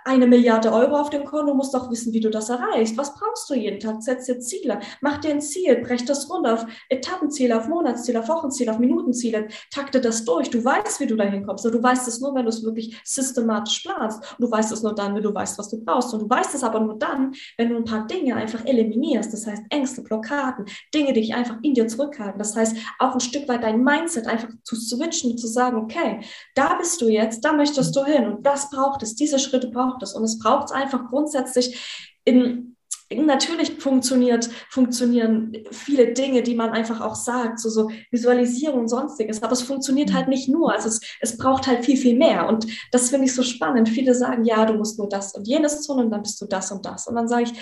[0.07, 2.97] eine Milliarde Euro auf dem Konto, musst doch wissen, wie du das erreichst.
[2.97, 4.03] Was brauchst du jeden Tag?
[4.03, 4.79] Setz dir Ziele.
[5.01, 9.49] Mach dir ein Ziel, brech das runter auf Etappenziele, auf Monatsziele, auf Wochenziele, auf Minutenziele.
[9.73, 10.49] Takte das durch.
[10.49, 11.65] Du weißt, wie du dahin kommst.
[11.65, 14.21] Du weißt es nur, wenn du es wirklich systematisch planst.
[14.39, 16.15] Und du weißt es nur dann, wenn du weißt, was du brauchst.
[16.15, 19.33] Und du weißt es aber nur dann, wenn du ein paar Dinge einfach eliminierst.
[19.33, 22.39] Das heißt, Ängste, Blockaden, Dinge, die dich einfach in dir zurückhalten.
[22.39, 26.21] Das heißt, auch ein Stück weit dein Mindset einfach zu switchen, zu sagen, okay,
[26.55, 28.27] da bist du jetzt, da möchtest du hin.
[28.27, 29.17] Und das braucht es.
[29.17, 30.15] Diese Schritte braucht braucht es.
[30.15, 32.73] Und es braucht es einfach grundsätzlich in
[33.09, 39.45] Natürlich funktioniert, funktionieren viele Dinge, die man einfach auch sagt, so, so Visualisierung und sonstiges,
[39.45, 40.73] aber es funktioniert halt nicht nur.
[40.73, 42.49] Also es, es braucht halt viel, viel mehr.
[42.49, 43.89] Und das finde ich so spannend.
[43.89, 46.73] Viele sagen, ja, du musst nur das und jenes tun und dann bist du das
[46.73, 47.07] und das.
[47.07, 47.53] Und dann sage ich,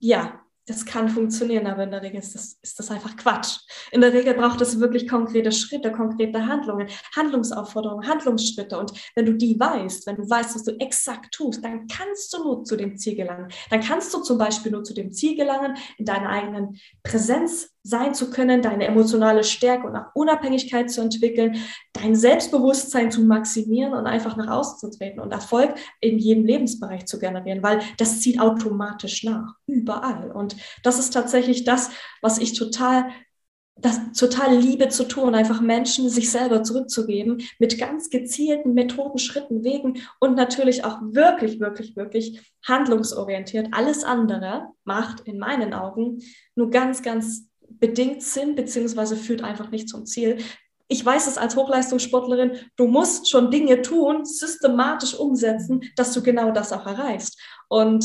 [0.00, 0.40] ja,
[0.70, 3.58] das kann funktionieren, aber in der Regel ist das, ist das einfach Quatsch.
[3.90, 8.78] In der Regel braucht es wirklich konkrete Schritte, konkrete Handlungen, Handlungsaufforderungen, Handlungsschritte.
[8.78, 12.44] Und wenn du die weißt, wenn du weißt, was du exakt tust, dann kannst du
[12.44, 13.48] nur zu dem Ziel gelangen.
[13.70, 18.14] Dann kannst du zum Beispiel nur zu dem Ziel gelangen, in deiner eigenen Präsenz sein
[18.14, 21.56] zu können, deine emotionale Stärke und auch Unabhängigkeit zu entwickeln,
[21.92, 27.06] dein Selbstbewusstsein zu maximieren und einfach nach außen zu treten und Erfolg in jedem Lebensbereich
[27.06, 30.30] zu generieren, weil das zieht automatisch nach, überall.
[30.30, 31.90] Und das ist tatsächlich das,
[32.20, 33.06] was ich total
[33.82, 39.64] das total liebe zu tun, einfach Menschen sich selber zurückzugeben mit ganz gezielten Methoden, Schritten,
[39.64, 43.68] Wegen und natürlich auch wirklich, wirklich, wirklich handlungsorientiert.
[43.72, 46.18] Alles andere macht in meinen Augen
[46.54, 50.38] nur ganz, ganz bedingt Sinn, beziehungsweise führt einfach nicht zum Ziel.
[50.88, 56.50] Ich weiß es als Hochleistungssportlerin, du musst schon Dinge tun, systematisch umsetzen, dass du genau
[56.50, 57.40] das auch erreichst.
[57.68, 58.04] Und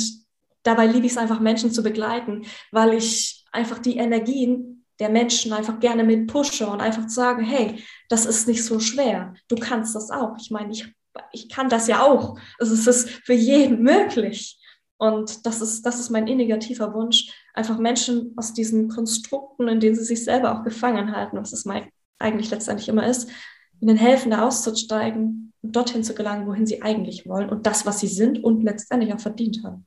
[0.63, 5.51] dabei liebe ich es einfach, Menschen zu begleiten, weil ich einfach die Energien der Menschen
[5.51, 9.33] einfach gerne mit pushe und einfach sagen, hey, das ist nicht so schwer.
[9.47, 10.37] Du kannst das auch.
[10.39, 10.87] Ich meine, ich,
[11.31, 12.37] ich kann das ja auch.
[12.59, 14.57] Also es ist für jeden möglich.
[14.97, 19.79] Und das ist, das ist mein inniger tiefer Wunsch, einfach Menschen aus diesen Konstrukten, in
[19.79, 21.65] denen sie sich selber auch gefangen halten, was es
[22.17, 23.29] eigentlich letztendlich immer ist,
[23.81, 27.99] ihnen helfen, da auszusteigen und dorthin zu gelangen, wohin sie eigentlich wollen und das, was
[27.99, 29.85] sie sind und letztendlich auch verdient haben.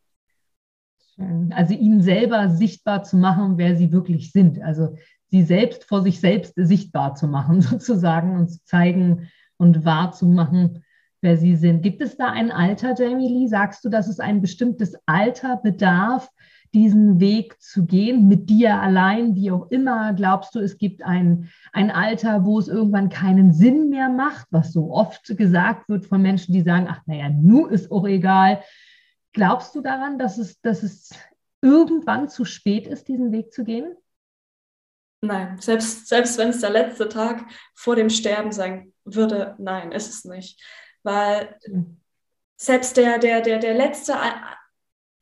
[1.51, 4.62] Also ihnen selber sichtbar zu machen, wer sie wirklich sind.
[4.62, 4.97] Also
[5.31, 10.85] sie selbst vor sich selbst sichtbar zu machen, sozusagen, und zu zeigen und wahrzumachen,
[11.20, 11.83] wer sie sind.
[11.83, 13.46] Gibt es da ein Alter, Jamie Lee?
[13.46, 16.31] Sagst du, dass es ein bestimmtes Alter bedarf,
[16.74, 20.12] diesen Weg zu gehen, mit dir allein, wie auch immer?
[20.12, 24.72] Glaubst du, es gibt ein, ein Alter, wo es irgendwann keinen Sinn mehr macht, was
[24.72, 28.62] so oft gesagt wird von Menschen, die sagen, ach naja, nu ist auch egal.
[29.33, 31.11] Glaubst du daran, dass es, dass es
[31.62, 33.94] irgendwann zu spät ist, diesen Weg zu gehen?
[35.20, 40.09] Nein, selbst, selbst wenn es der letzte Tag vor dem Sterben sein würde, nein, ist
[40.09, 40.62] es nicht.
[41.03, 41.59] Weil
[42.57, 44.15] selbst der, der, der, der letzte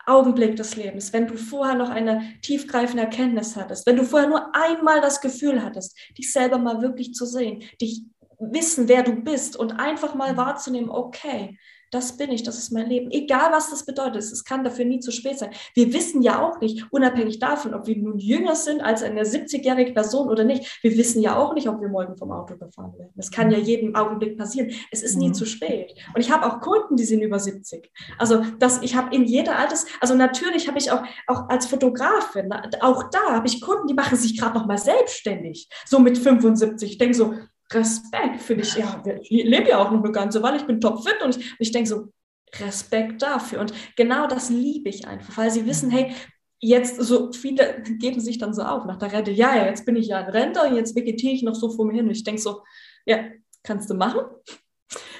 [0.06, 4.54] Augenblick des Lebens, wenn du vorher noch eine tiefgreifende Erkenntnis hattest, wenn du vorher nur
[4.54, 8.04] einmal das Gefühl hattest, dich selber mal wirklich zu sehen, dich
[8.38, 11.58] wissen, wer du bist und einfach mal wahrzunehmen, okay,
[11.90, 13.10] das bin ich, das ist mein Leben.
[13.10, 15.50] Egal, was das bedeutet, es kann dafür nie zu spät sein.
[15.74, 19.92] Wir wissen ja auch nicht, unabhängig davon, ob wir nun jünger sind als eine 70-jährige
[19.92, 23.12] Person oder nicht, wir wissen ja auch nicht, ob wir morgen vom Auto gefahren werden.
[23.14, 24.70] Das kann ja jeden Augenblick passieren.
[24.90, 25.34] Es ist nie mhm.
[25.34, 25.94] zu spät.
[26.14, 27.90] Und ich habe auch Kunden, die sind über 70.
[28.18, 32.52] Also das, ich habe in jeder Alters, also natürlich habe ich auch, auch als Fotografin,
[32.80, 36.90] auch da habe ich Kunden, die machen sich gerade noch mal selbstständig, so mit 75.
[36.90, 37.34] Ich denke so,
[37.72, 38.76] Respekt für dich.
[38.76, 41.72] Ja, ich lebe ja auch noch eine ganze Weile, ich bin topfit und ich, ich
[41.72, 42.12] denke so,
[42.60, 43.60] Respekt dafür.
[43.60, 46.12] Und genau das liebe ich einfach, weil sie wissen, hey,
[46.60, 49.96] jetzt so viele geben sich dann so auf nach der Rente, ja, ja, jetzt bin
[49.96, 52.06] ich ja ein Rente und jetzt vegetiere ich noch so vor mir hin.
[52.06, 52.62] Und ich denke so,
[53.04, 53.24] ja,
[53.62, 54.20] kannst du machen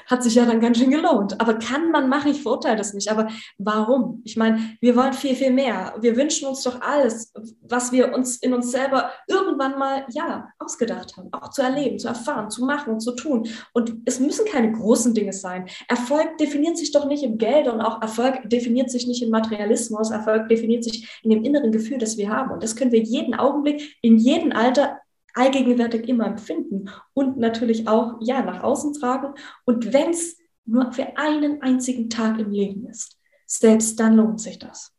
[0.07, 1.40] hat sich ja dann ganz schön gelohnt.
[1.40, 3.11] Aber kann man machen, ich verurteile das nicht.
[3.11, 4.23] Aber warum?
[4.25, 5.95] Ich meine, wir wollen viel, viel mehr.
[6.01, 11.16] Wir wünschen uns doch alles, was wir uns in uns selber irgendwann mal, ja, ausgedacht
[11.16, 13.49] haben, auch zu erleben, zu erfahren, zu machen, zu tun.
[13.73, 15.69] Und es müssen keine großen Dinge sein.
[15.88, 20.11] Erfolg definiert sich doch nicht im Geld und auch Erfolg definiert sich nicht im Materialismus.
[20.11, 22.53] Erfolg definiert sich in dem inneren Gefühl, das wir haben.
[22.53, 24.99] Und das können wir jeden Augenblick, in jedem Alter
[25.37, 29.35] allgegenwärtig immer empfinden und natürlich auch ja nach außen tragen.
[29.64, 34.59] Und wenn es nur für einen einzigen Tag im Leben ist, selbst dann lohnt sich
[34.59, 34.92] das.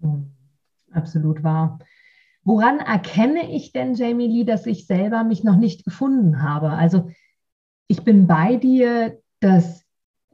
[0.00, 0.30] Hm,
[0.92, 1.78] absolut wahr.
[2.42, 6.70] Woran erkenne ich denn, Jamie Lee, dass ich selber mich noch nicht gefunden habe?
[6.70, 7.10] Also
[7.86, 9.83] ich bin bei dir, dass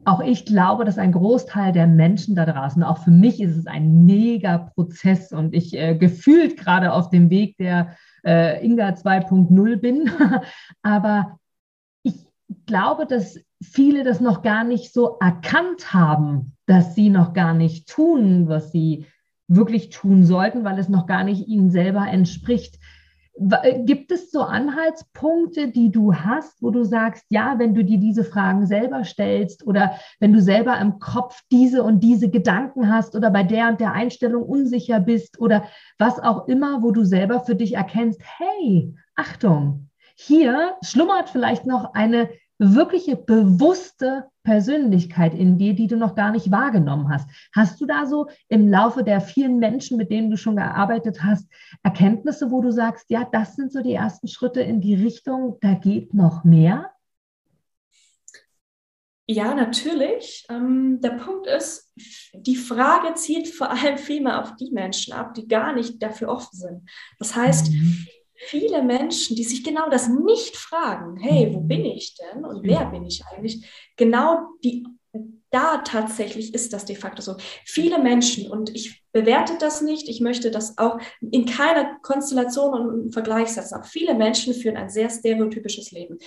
[0.05, 3.67] auch ich glaube, dass ein Großteil der Menschen da draußen, auch für mich ist es
[3.67, 9.77] ein mega Prozess und ich äh, gefühlt gerade auf dem Weg der äh, Inga 2.0
[9.77, 10.11] bin.
[10.81, 11.37] Aber
[12.03, 12.25] ich
[12.65, 17.87] glaube, dass viele das noch gar nicht so erkannt haben, dass sie noch gar nicht
[17.87, 19.05] tun, was sie
[19.47, 22.79] wirklich tun sollten, weil es noch gar nicht ihnen selber entspricht.
[23.85, 28.23] Gibt es so Anhaltspunkte, die du hast, wo du sagst, ja, wenn du dir diese
[28.23, 33.31] Fragen selber stellst oder wenn du selber im Kopf diese und diese Gedanken hast oder
[33.31, 35.63] bei der und der Einstellung unsicher bist oder
[35.97, 41.95] was auch immer, wo du selber für dich erkennst, hey, Achtung, hier schlummert vielleicht noch
[41.95, 42.29] eine
[42.61, 47.27] wirkliche bewusste Persönlichkeit in dir, die du noch gar nicht wahrgenommen hast.
[47.53, 51.47] Hast du da so im Laufe der vielen Menschen, mit denen du schon gearbeitet hast,
[51.81, 55.73] Erkenntnisse, wo du sagst, ja, das sind so die ersten Schritte in die Richtung, da
[55.73, 56.91] geht noch mehr?
[59.27, 60.45] Ja, natürlich.
[60.49, 61.91] Ähm, der Punkt ist,
[62.33, 66.29] die Frage zielt vor allem viel mehr auf die Menschen ab, die gar nicht dafür
[66.29, 66.89] offen sind.
[67.17, 68.05] Das heißt, mhm
[68.47, 72.85] viele Menschen, die sich genau das nicht fragen, hey, wo bin ich denn und wer
[72.85, 74.85] bin ich eigentlich, genau die,
[75.51, 77.35] da tatsächlich ist das de facto so.
[77.65, 83.13] Viele Menschen, und ich bewerte das nicht, ich möchte das auch in keiner Konstellation und
[83.13, 86.17] Vergleich setzen, aber viele Menschen führen ein sehr stereotypisches Leben,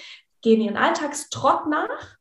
[0.42, 2.16] gehen ihren Alltagstrott nach,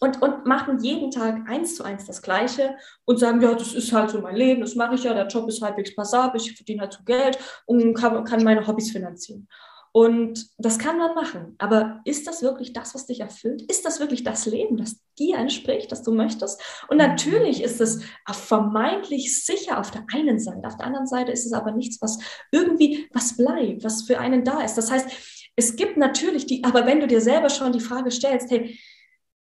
[0.00, 3.92] und, und machen jeden Tag eins zu eins das Gleiche und sagen, ja, das ist
[3.92, 6.82] halt so mein Leben, das mache ich ja, der Job ist halbwegs passabel, ich verdiene
[6.82, 9.48] halt so Geld und kann, kann meine Hobbys finanzieren.
[9.96, 11.54] Und das kann man machen.
[11.56, 13.62] Aber ist das wirklich das, was dich erfüllt?
[13.62, 16.60] Ist das wirklich das Leben, das dir entspricht, das du möchtest?
[16.88, 20.66] Und natürlich ist es vermeintlich sicher auf der einen Seite.
[20.66, 22.18] Auf der anderen Seite ist es aber nichts, was
[22.52, 24.74] irgendwie was bleibt, was für einen da ist.
[24.74, 25.08] Das heißt,
[25.56, 28.78] es gibt natürlich die, aber wenn du dir selber schon die Frage stellst, hey,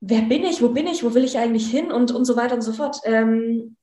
[0.01, 2.55] wer bin ich, wo bin ich, wo will ich eigentlich hin und, und so weiter
[2.55, 2.99] und so fort.
[3.05, 3.77] Ähm,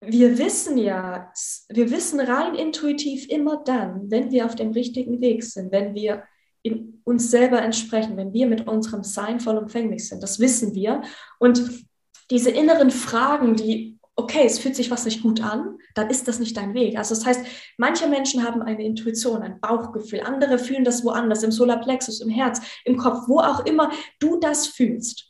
[0.00, 1.32] wir wissen ja,
[1.68, 6.22] wir wissen rein intuitiv immer dann, wenn wir auf dem richtigen Weg sind, wenn wir
[6.62, 10.22] in uns selber entsprechen, wenn wir mit unserem Sein vollumfänglich sind.
[10.22, 11.02] Das wissen wir.
[11.38, 11.86] Und
[12.30, 16.40] diese inneren Fragen, die, okay, es fühlt sich was nicht gut an, dann ist das
[16.40, 16.98] nicht dein Weg.
[16.98, 17.46] Also das heißt,
[17.78, 22.60] manche Menschen haben eine Intuition, ein Bauchgefühl, andere fühlen das woanders, im Solarplexus, im Herz,
[22.84, 25.25] im Kopf, wo auch immer du das fühlst.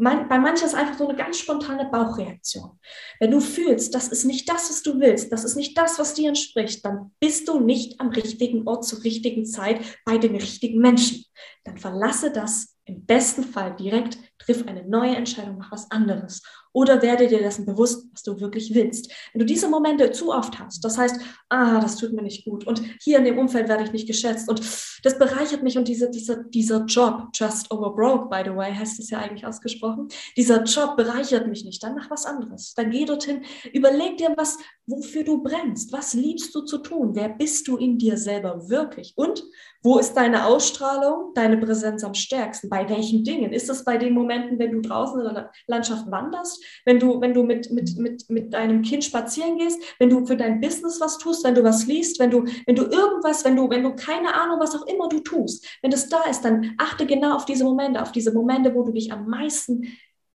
[0.00, 2.70] Man, bei manchen ist einfach so eine ganz spontane Bauchreaktion.
[3.18, 6.14] Wenn du fühlst, das ist nicht das, was du willst, das ist nicht das, was
[6.14, 10.80] dir entspricht, dann bist du nicht am richtigen Ort zur richtigen Zeit bei den richtigen
[10.80, 11.26] Menschen.
[11.64, 16.42] Dann verlasse das im besten Fall direkt, triff eine neue Entscheidung, mach was anderes.
[16.72, 19.12] Oder werde dir dessen bewusst, was du wirklich willst.
[19.32, 22.66] Wenn du diese Momente zu oft hast, das heißt, ah, das tut mir nicht gut
[22.66, 24.60] und hier in dem Umfeld werde ich nicht geschätzt und
[25.02, 29.00] das bereichert mich und diese, diese, dieser Job, just over broke, by the way, heißt
[29.00, 32.74] es ja eigentlich ausgesprochen, dieser Job bereichert mich nicht, dann mach was anderes.
[32.74, 37.28] Dann geh dorthin, überleg dir was, wofür du brennst, was liebst du zu tun, wer
[37.28, 39.42] bist du in dir selber wirklich und
[39.82, 42.68] wo ist deine Ausstrahlung, deine Präsenz am stärksten?
[42.68, 43.52] Bei welchen Dingen?
[43.52, 47.32] Ist es bei den Momenten, wenn du draußen in der Landschaft wanderst, wenn du, wenn
[47.32, 51.16] du mit, mit, mit, mit deinem Kind spazieren gehst, wenn du für dein Business was
[51.18, 54.34] tust, wenn du was liest, wenn du, wenn du irgendwas, wenn du, wenn du keine
[54.34, 57.64] Ahnung, was auch immer du tust, wenn das da ist, dann achte genau auf diese
[57.64, 59.86] Momente, auf diese Momente, wo du dich am meisten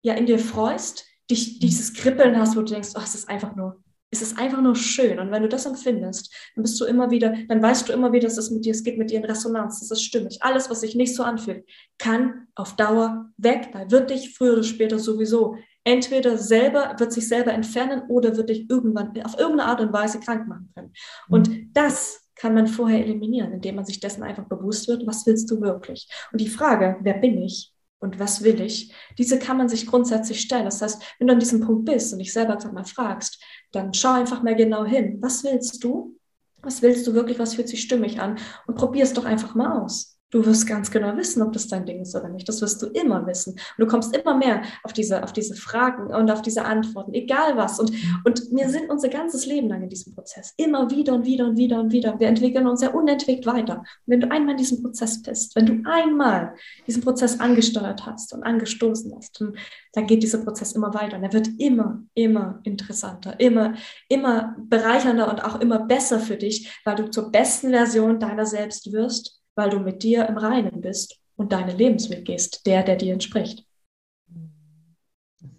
[0.03, 3.57] ja in dir freust, dich dieses Kribbeln hast, wo du denkst, oh, es ist einfach
[3.57, 5.19] nur ist es einfach nur schön.
[5.19, 8.29] Und wenn du das empfindest, dann bist du immer wieder, dann weißt du immer wieder,
[8.29, 10.43] dass es mit dir, es geht mit dir in Resonanz, das ist stimmig.
[10.43, 11.65] Alles, was sich nicht so anfühlt,
[11.99, 13.71] kann auf Dauer weg.
[13.73, 18.51] Da wird dich früher oder später sowieso entweder selber, wird sich selber entfernen oder wird
[18.51, 20.93] dich irgendwann auf irgendeine Art und Weise krank machen können.
[21.29, 21.71] Und mhm.
[21.73, 25.61] das kann man vorher eliminieren, indem man sich dessen einfach bewusst wird, was willst du
[25.61, 26.09] wirklich?
[26.33, 27.73] Und die Frage, wer bin ich?
[28.01, 30.65] Und was will ich, diese kann man sich grundsätzlich stellen.
[30.65, 33.43] Das heißt, wenn du an diesem Punkt bist und dich selber mal fragst,
[33.73, 35.19] dann schau einfach mal genau hin.
[35.21, 36.17] Was willst du?
[36.63, 37.39] Was willst du wirklich?
[37.39, 38.39] Was fühlt sich stimmig an?
[38.67, 40.20] Und probier es doch einfach mal aus.
[40.31, 42.49] Du wirst ganz genau wissen, ob das dein Ding ist oder nicht.
[42.49, 43.55] Das wirst du immer wissen.
[43.55, 47.57] Und du kommst immer mehr auf diese, auf diese Fragen und auf diese Antworten, egal
[47.57, 47.81] was.
[47.81, 47.91] Und,
[48.25, 50.55] und wir sind unser ganzes Leben lang in diesem Prozess.
[50.57, 52.21] Immer wieder und wieder und wieder und wieder.
[52.21, 53.79] Wir entwickeln uns ja unentwegt weiter.
[53.79, 56.55] Und wenn du einmal in diesem Prozess bist, wenn du einmal
[56.87, 59.57] diesen Prozess angesteuert hast und angestoßen hast, dann,
[59.95, 61.17] dann geht dieser Prozess immer weiter.
[61.17, 63.75] Und er wird immer, immer interessanter, immer,
[64.09, 68.93] immer bereichernder und auch immer besser für dich, weil du zur besten Version deiner selbst
[68.93, 73.13] wirst weil du mit dir im Reinen bist und deinen Lebensweg gehst, der, der dir
[73.13, 73.67] entspricht.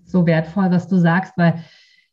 [0.05, 1.63] So wertvoll, was du sagst, weil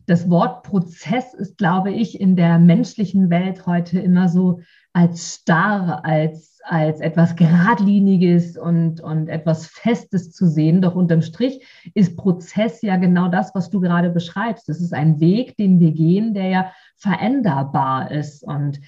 [0.05, 4.61] das Wort Prozess ist, glaube ich, in der menschlichen Welt heute immer so
[4.93, 10.83] als starr, als, als etwas Geradliniges und, und etwas Festes zu sehen.
[10.83, 11.65] Doch unterm Strich
[11.95, 14.69] ist Prozess ja genau das, was du gerade beschreibst.
[14.69, 18.43] Es ist ein Weg, den wir gehen, der ja veränderbar ist.
[18.45, 18.79] Und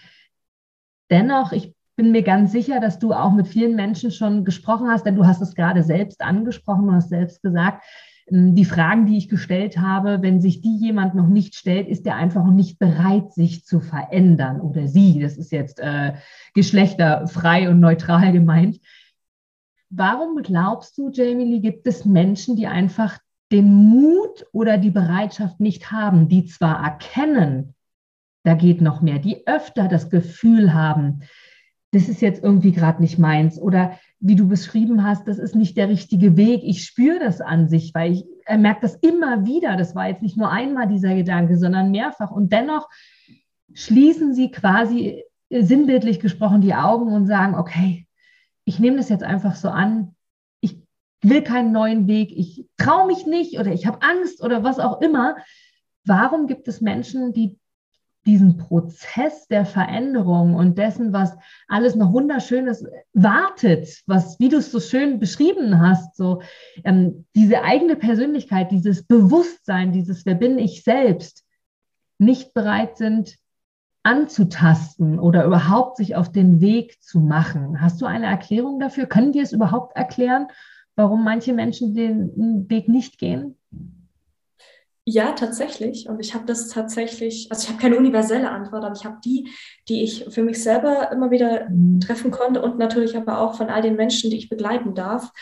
[1.08, 5.04] dennoch, ich bin mir ganz sicher, dass du auch mit vielen Menschen schon gesprochen hast,
[5.04, 7.84] denn du hast es gerade selbst angesprochen, du hast selbst gesagt,
[8.30, 12.06] ähm, die Fragen, die ich gestellt habe, wenn sich die jemand noch nicht stellt, ist
[12.06, 15.20] er einfach nicht bereit, sich zu verändern oder sie.
[15.20, 16.14] Das ist jetzt äh,
[16.54, 18.80] geschlechterfrei und neutral gemeint.
[19.90, 23.18] Warum glaubst du, Jamie Lee, gibt es Menschen, die einfach
[23.52, 27.74] den Mut oder die Bereitschaft nicht haben, die zwar erkennen,
[28.42, 31.20] da geht noch mehr, die öfter das Gefühl haben,
[31.92, 33.60] das ist jetzt irgendwie gerade nicht meins.
[33.60, 36.62] Oder wie du beschrieben hast, das ist nicht der richtige Weg.
[36.62, 39.76] Ich spüre das an sich, weil ich er merkt das immer wieder.
[39.76, 42.32] Das war jetzt nicht nur einmal dieser Gedanke, sondern mehrfach.
[42.32, 42.88] Und dennoch
[43.72, 48.08] schließen sie quasi sinnbildlich gesprochen die Augen und sagen, okay,
[48.64, 50.16] ich nehme das jetzt einfach so an.
[50.60, 50.82] Ich
[51.22, 52.32] will keinen neuen Weg.
[52.32, 55.36] Ich traue mich nicht oder ich habe Angst oder was auch immer.
[56.04, 57.56] Warum gibt es Menschen, die
[58.26, 61.36] diesen Prozess der Veränderung und dessen, was
[61.68, 66.42] alles noch wunderschönes wartet, was, wie du es so schön beschrieben hast, so
[66.84, 71.44] ähm, diese eigene Persönlichkeit, dieses Bewusstsein, dieses Wer bin ich selbst,
[72.18, 73.36] nicht bereit sind
[74.02, 77.80] anzutasten oder überhaupt sich auf den Weg zu machen.
[77.80, 79.06] Hast du eine Erklärung dafür?
[79.06, 80.48] Können wir es überhaupt erklären,
[80.96, 83.56] warum manche Menschen den Weg nicht gehen?
[85.12, 86.08] Ja, tatsächlich.
[86.08, 89.50] Und ich habe das tatsächlich, also ich habe keine universelle Antwort, aber ich habe die,
[89.88, 91.98] die ich für mich selber immer wieder mhm.
[91.98, 95.32] treffen konnte und natürlich aber auch von all den Menschen, die ich begleiten darf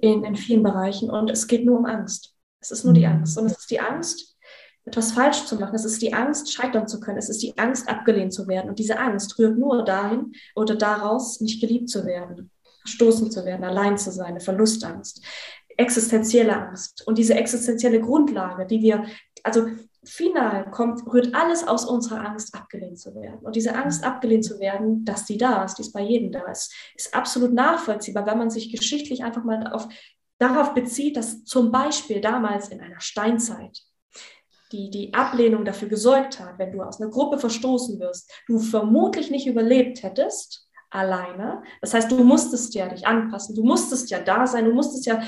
[0.00, 1.10] in, in vielen Bereichen.
[1.10, 2.32] Und es geht nur um Angst.
[2.60, 3.16] Es ist nur die mhm.
[3.16, 3.36] Angst.
[3.36, 4.34] Und es ist die Angst,
[4.86, 5.74] etwas falsch zu machen.
[5.74, 7.18] Es ist die Angst, scheitern zu können.
[7.18, 8.70] Es ist die Angst, abgelehnt zu werden.
[8.70, 12.50] Und diese Angst rührt nur dahin oder daraus, nicht geliebt zu werden,
[12.80, 15.22] verstoßen zu werden, allein zu sein, eine Verlustangst
[15.78, 19.06] existenzielle Angst und diese existenzielle Grundlage, die wir,
[19.44, 19.68] also
[20.04, 23.40] final kommt, rührt alles aus unserer Angst, abgelehnt zu werden.
[23.42, 26.50] Und diese Angst, abgelehnt zu werden, dass die da ist, die ist bei jedem da
[26.50, 29.88] ist, ist absolut nachvollziehbar, wenn man sich geschichtlich einfach mal auf,
[30.38, 33.78] darauf bezieht, dass zum Beispiel damals in einer Steinzeit
[34.72, 39.30] die, die Ablehnung dafür gesorgt hat, wenn du aus einer Gruppe verstoßen wirst, du vermutlich
[39.30, 41.62] nicht überlebt hättest, alleine.
[41.80, 45.20] Das heißt, du musstest ja dich anpassen, du musstest ja da sein, du musstest ja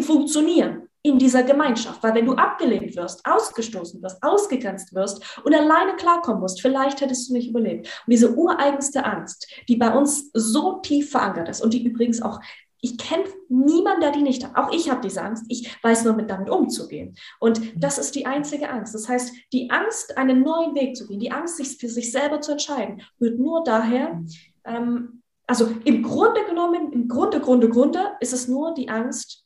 [0.00, 2.02] funktionieren in dieser Gemeinschaft.
[2.02, 7.28] Weil wenn du abgelehnt wirst, ausgestoßen wirst, ausgegrenzt wirst und alleine klarkommen musst, vielleicht hättest
[7.28, 7.86] du nicht überlebt.
[8.06, 12.40] Und diese ureigenste Angst, die bei uns so tief verankert ist und die übrigens auch
[12.82, 14.56] ich kenne niemanden, der die nicht hat.
[14.56, 15.44] Auch ich habe diese Angst.
[15.48, 17.14] Ich weiß nur, mit damit umzugehen.
[17.38, 18.94] Und das ist die einzige Angst.
[18.94, 22.40] Das heißt, die Angst, einen neuen Weg zu gehen, die Angst, sich für sich selber
[22.40, 24.22] zu entscheiden, wird nur daher,
[24.64, 29.44] ähm, also im Grunde genommen, im Grunde, Grunde, Grunde ist es nur die Angst,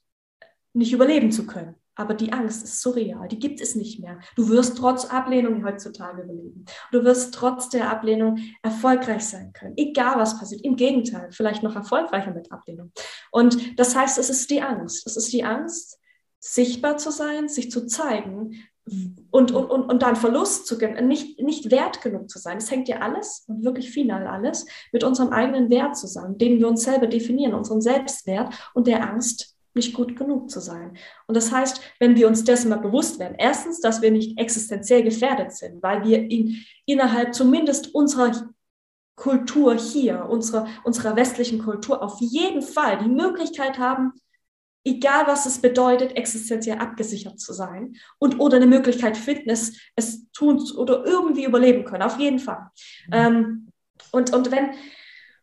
[0.75, 1.77] nicht überleben zu können.
[1.97, 4.19] Aber die Angst ist so real, die gibt es nicht mehr.
[4.35, 6.65] Du wirst trotz Ablehnung heutzutage überleben.
[6.91, 10.63] Du wirst trotz der Ablehnung erfolgreich sein können, egal was passiert.
[10.63, 12.91] Im Gegenteil, vielleicht noch erfolgreicher mit Ablehnung.
[13.31, 15.07] Und das heißt, es ist die Angst.
[15.07, 16.01] Es ist die Angst,
[16.41, 18.65] sichtbar zu sein, sich zu zeigen
[19.31, 22.59] und, und, und, und dann Verlust zu nicht, nicht wert genug zu sein.
[22.59, 26.69] Es hängt ja alles und wirklich final alles mit unserem eigenen Wert zusammen, den wir
[26.69, 30.97] uns selber definieren, unseren Selbstwert und der Angst, nicht gut genug zu sein.
[31.27, 35.03] Und das heißt, wenn wir uns dessen mal bewusst werden, erstens, dass wir nicht existenziell
[35.03, 36.57] gefährdet sind, weil wir in,
[36.87, 38.51] innerhalb zumindest unserer
[39.17, 44.13] Kultur hier, unserer, unserer westlichen Kultur auf jeden Fall die Möglichkeit haben,
[44.85, 50.63] egal was es bedeutet, existenziell abgesichert zu sein und oder eine Möglichkeit Fitness es tun
[50.77, 52.69] oder irgendwie überleben können, auf jeden Fall.
[53.09, 53.13] Mhm.
[53.13, 53.69] Ähm,
[54.13, 54.71] und, und wenn,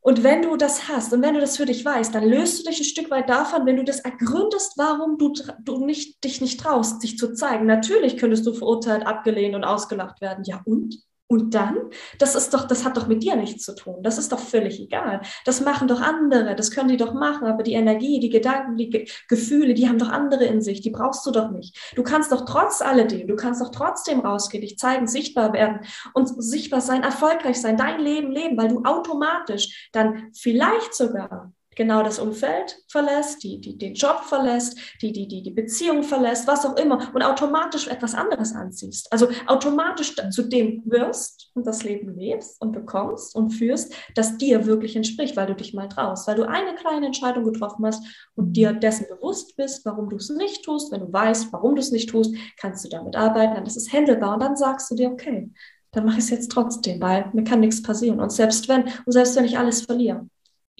[0.02, 2.70] und wenn du das hast und wenn du das für dich weißt, dann löst du
[2.70, 5.34] dich ein Stück weit davon, wenn du das ergründest, warum du,
[5.64, 7.66] du nicht, dich nicht traust, dich zu zeigen.
[7.66, 10.44] Natürlich könntest du verurteilt, abgelehnt und ausgelacht werden.
[10.44, 11.04] Ja, und?
[11.32, 11.78] Und dann,
[12.20, 14.04] das ist doch, das hat doch mit dir nichts zu tun.
[14.04, 15.22] Das ist doch völlig egal.
[15.46, 18.90] Das machen doch andere, das können die doch machen, aber die Energie, die Gedanken, die
[18.90, 21.94] Ge Gefühle, die haben doch andere in sich, die brauchst du doch nicht.
[21.96, 25.80] Du kannst doch trotz alledem, du kannst doch trotzdem rausgehen, dich zeigen, sichtbar werden
[26.14, 32.04] und sichtbar sein, erfolgreich sein, dein Leben leben, weil du automatisch dann vielleicht sogar genau
[32.04, 36.66] das Umfeld verlässt, die, die den Job verlässt, die, die, die die Beziehung verlässt, was
[36.66, 39.12] auch immer und automatisch etwas anderes anziehst.
[39.12, 44.66] Also automatisch zu dem wirst und das Leben lebst und bekommst und führst, das dir
[44.66, 48.04] wirklich entspricht, weil du dich mal traust, weil du eine kleine Entscheidung getroffen hast
[48.36, 50.92] und dir dessen bewusst bist, warum du es nicht tust.
[50.92, 53.92] Wenn du weißt, warum du es nicht tust, kannst du damit arbeiten, dann ist es
[53.92, 55.50] händelbar und dann sagst du dir, okay,
[55.92, 58.20] dann mache ich es jetzt trotzdem, weil mir kann nichts passieren.
[58.20, 60.28] Und selbst wenn, und selbst wenn ich alles verliere,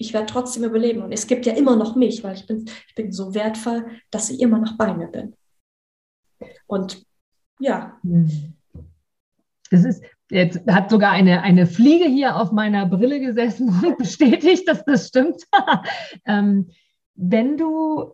[0.02, 1.02] ich werde trotzdem überleben.
[1.02, 4.30] Und es gibt ja immer noch mich, weil ich bin, ich bin so wertvoll, dass
[4.30, 5.34] ich immer noch bei mir bin.
[6.66, 7.06] Und
[7.58, 7.98] ja.
[9.70, 14.68] Das ist, jetzt hat sogar eine, eine Fliege hier auf meiner Brille gesessen und bestätigt,
[14.68, 15.42] dass das stimmt.
[16.26, 16.68] ähm,
[17.14, 18.12] wenn du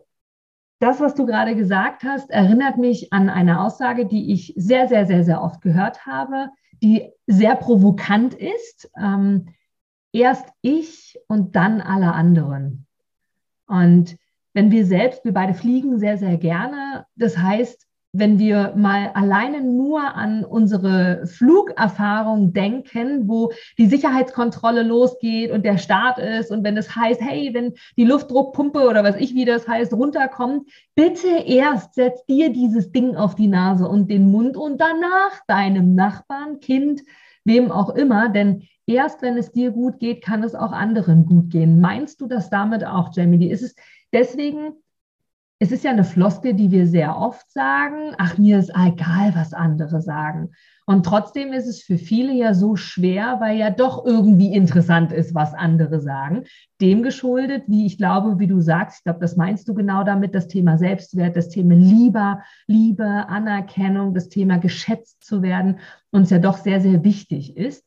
[0.79, 5.05] das, was du gerade gesagt hast, erinnert mich an eine Aussage, die ich sehr, sehr,
[5.05, 6.49] sehr, sehr oft gehört habe,
[6.81, 8.89] die sehr provokant ist.
[8.97, 9.49] Ähm,
[10.11, 12.85] erst ich und dann alle anderen.
[13.67, 14.15] Und
[14.53, 19.61] wenn wir selbst, wir beide fliegen sehr, sehr gerne, das heißt, wenn wir mal alleine
[19.61, 26.75] nur an unsere Flugerfahrung denken, wo die Sicherheitskontrolle losgeht und der Start ist und wenn
[26.75, 31.93] es heißt, hey, wenn die Luftdruckpumpe oder was ich wie das heißt, runterkommt, bitte erst
[31.93, 37.01] setz dir dieses Ding auf die Nase und den Mund und danach deinem Nachbarn, Kind,
[37.45, 41.51] wem auch immer, denn erst wenn es dir gut geht, kann es auch anderen gut
[41.51, 41.79] gehen.
[41.79, 43.49] Meinst du das damit auch, Jamie?
[43.49, 43.75] Ist es
[44.11, 44.73] deswegen,
[45.59, 49.53] es ist ja eine Floskel, die wir sehr oft sagen, ach, mir ist egal, was
[49.53, 50.51] andere sagen.
[50.85, 55.35] Und trotzdem ist es für viele ja so schwer, weil ja doch irgendwie interessant ist,
[55.35, 56.45] was andere sagen.
[56.81, 60.33] Dem geschuldet, wie ich glaube, wie du sagst, ich glaube, das meinst du genau damit,
[60.33, 65.77] das Thema Selbstwert, das Thema Liebe, Liebe, Anerkennung, das Thema geschätzt zu werden,
[66.09, 67.85] uns ja doch sehr, sehr wichtig ist.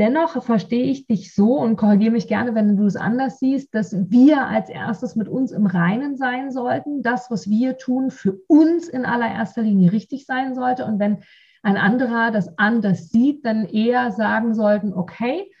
[0.00, 3.94] Dennoch verstehe ich dich so und korrigiere mich gerne, wenn du es anders siehst, dass
[4.08, 8.88] wir als erstes mit uns im Reinen sein sollten, das, was wir tun, für uns
[8.88, 10.86] in allererster Linie richtig sein sollte.
[10.86, 11.18] Und wenn
[11.62, 15.52] ein anderer das anders sieht, dann eher sagen sollten, okay,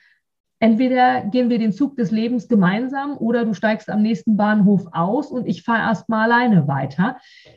[0.60, 5.32] entweder gehen wir den Zug des Lebens gemeinsam oder du steigst am nächsten Bahnhof aus
[5.32, 7.16] und ich fahre erstmal alleine weiter.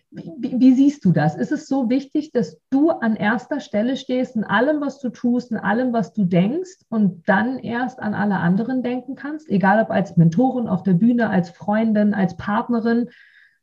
[0.10, 1.36] Wie, wie, siehst du das?
[1.36, 5.52] Ist es so wichtig, dass du an erster Stelle stehst in allem, was du tust,
[5.52, 9.92] in allem, was du denkst und dann erst an alle anderen denken kannst, egal ob
[9.92, 13.10] als Mentorin auf der Bühne, als Freundin, als Partnerin?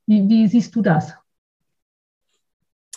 [0.07, 1.15] Wie, wie siehst du das?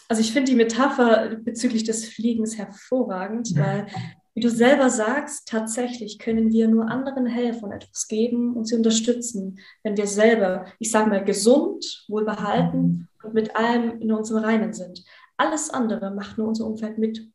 [0.10, 3.88] also ich finde die Metapher bezüglich des Fliegens hervorragend, weil
[4.36, 8.76] wie du selber sagst, tatsächlich können wir nur anderen helfen und etwas geben und sie
[8.76, 14.74] unterstützen, wenn wir selber, ich sage mal, gesund, wohlbehalten und mit allem in unserem Reinen
[14.74, 15.04] sind.
[15.38, 17.28] Alles andere macht nur unser Umfeld mit.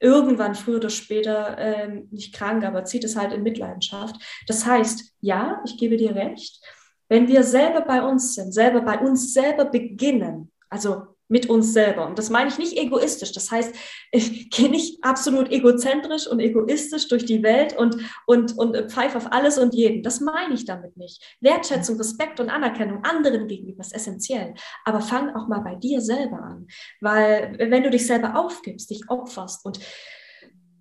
[0.00, 4.16] Irgendwann, früher oder später, äh, nicht krank, aber zieht es halt in Mitleidenschaft.
[4.46, 6.60] Das heißt, ja, ich gebe dir recht,
[7.08, 12.06] wenn wir selber bei uns sind, selber bei uns selber beginnen, also mit uns selber.
[12.06, 13.32] Und das meine ich nicht egoistisch.
[13.32, 13.74] Das heißt,
[14.12, 19.32] ich gehe nicht absolut egozentrisch und egoistisch durch die Welt und, und, und pfeife auf
[19.32, 20.04] alles und jeden.
[20.04, 21.20] Das meine ich damit nicht.
[21.40, 24.54] Wertschätzung, Respekt und Anerkennung anderen gegenüber ist essentiell.
[24.84, 26.68] Aber fang auch mal bei dir selber an.
[27.00, 29.80] Weil wenn du dich selber aufgibst, dich opferst und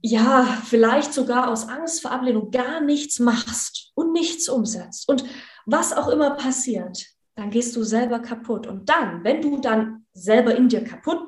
[0.03, 5.23] ja, vielleicht sogar aus Angst vor Ablehnung gar nichts machst und nichts umsetzt und
[5.65, 8.67] was auch immer passiert, dann gehst du selber kaputt.
[8.67, 11.19] Und dann, wenn du dann selber in dir kaputt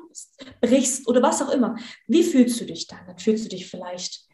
[0.60, 1.76] brichst oder was auch immer,
[2.06, 3.06] wie fühlst du dich dann?
[3.06, 4.26] Dann fühlst du dich vielleicht,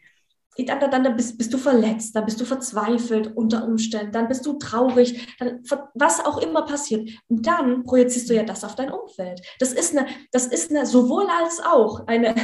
[0.59, 4.45] dann, dann, dann bist, bist, du verletzt, dann bist du verzweifelt unter Umständen, dann bist
[4.45, 5.63] du traurig, dann,
[5.95, 7.09] was auch immer passiert.
[7.29, 9.41] Und dann projizierst du ja das auf dein Umfeld.
[9.59, 12.35] Das ist eine, das ist eine sowohl als auch eine,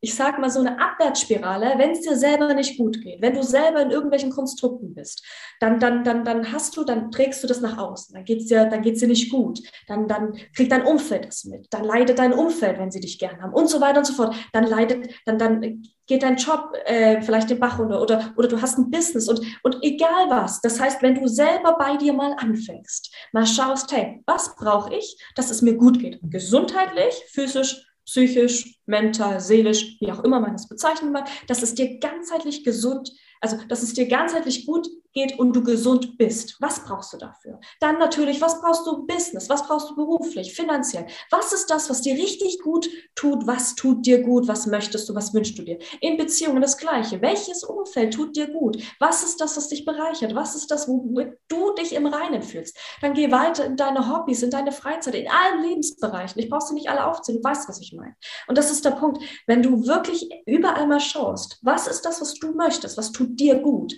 [0.00, 3.42] ich sag mal, so eine Abwärtsspirale, wenn es dir selber nicht gut geht, wenn du
[3.42, 5.24] selber in irgendwelchen Konstrukten bist,
[5.60, 8.46] dann, dann, dann, dann hast du, dann trägst du das nach außen, dann geht es
[8.46, 12.18] dir, dann geht's dir nicht gut, dann, dann kriegt dein Umfeld das mit, dann leidet
[12.18, 14.34] dein Umfeld, wenn sie dich gern haben und so weiter und so fort.
[14.52, 18.60] Dann leidet, dann, dann geht dein Job äh, vielleicht den Bach runter oder, oder du
[18.60, 20.60] hast ein Business und, und egal was.
[20.60, 25.18] Das heißt, wenn du selber bei dir mal anfängst, mal schaust, hey, was brauche ich,
[25.34, 30.66] dass es mir gut geht, gesundheitlich, physisch, psychisch, mental, seelisch, wie auch immer man es
[30.66, 35.54] bezeichnen mag, dass es dir ganzheitlich gesund, also dass es dir ganzheitlich gut geht und
[35.54, 36.56] du gesund bist.
[36.60, 37.58] Was brauchst du dafür?
[37.80, 39.48] Dann natürlich, was brauchst du Business?
[39.48, 41.06] Was brauchst du beruflich, finanziell?
[41.30, 43.46] Was ist das, was dir richtig gut tut?
[43.46, 44.46] Was tut dir gut?
[44.48, 45.14] Was möchtest du?
[45.14, 45.78] Was wünschst du dir?
[46.00, 47.20] In Beziehungen das Gleiche.
[47.20, 48.80] Welches Umfeld tut dir gut?
[49.00, 50.34] Was ist das, was dich bereichert?
[50.34, 52.76] Was ist das, womit du dich im Reinen fühlst?
[53.00, 56.40] Dann geh weiter in deine Hobbys, in deine Freizeit, in allen Lebensbereichen.
[56.40, 57.42] Ich brauche sie nicht alle aufzählen.
[57.42, 58.14] Du weißt, was ich meine.
[58.46, 59.22] Und das ist der Punkt.
[59.46, 62.96] Wenn du wirklich überall mal schaust, was ist das, was du möchtest?
[62.96, 63.94] Was tut dir gut?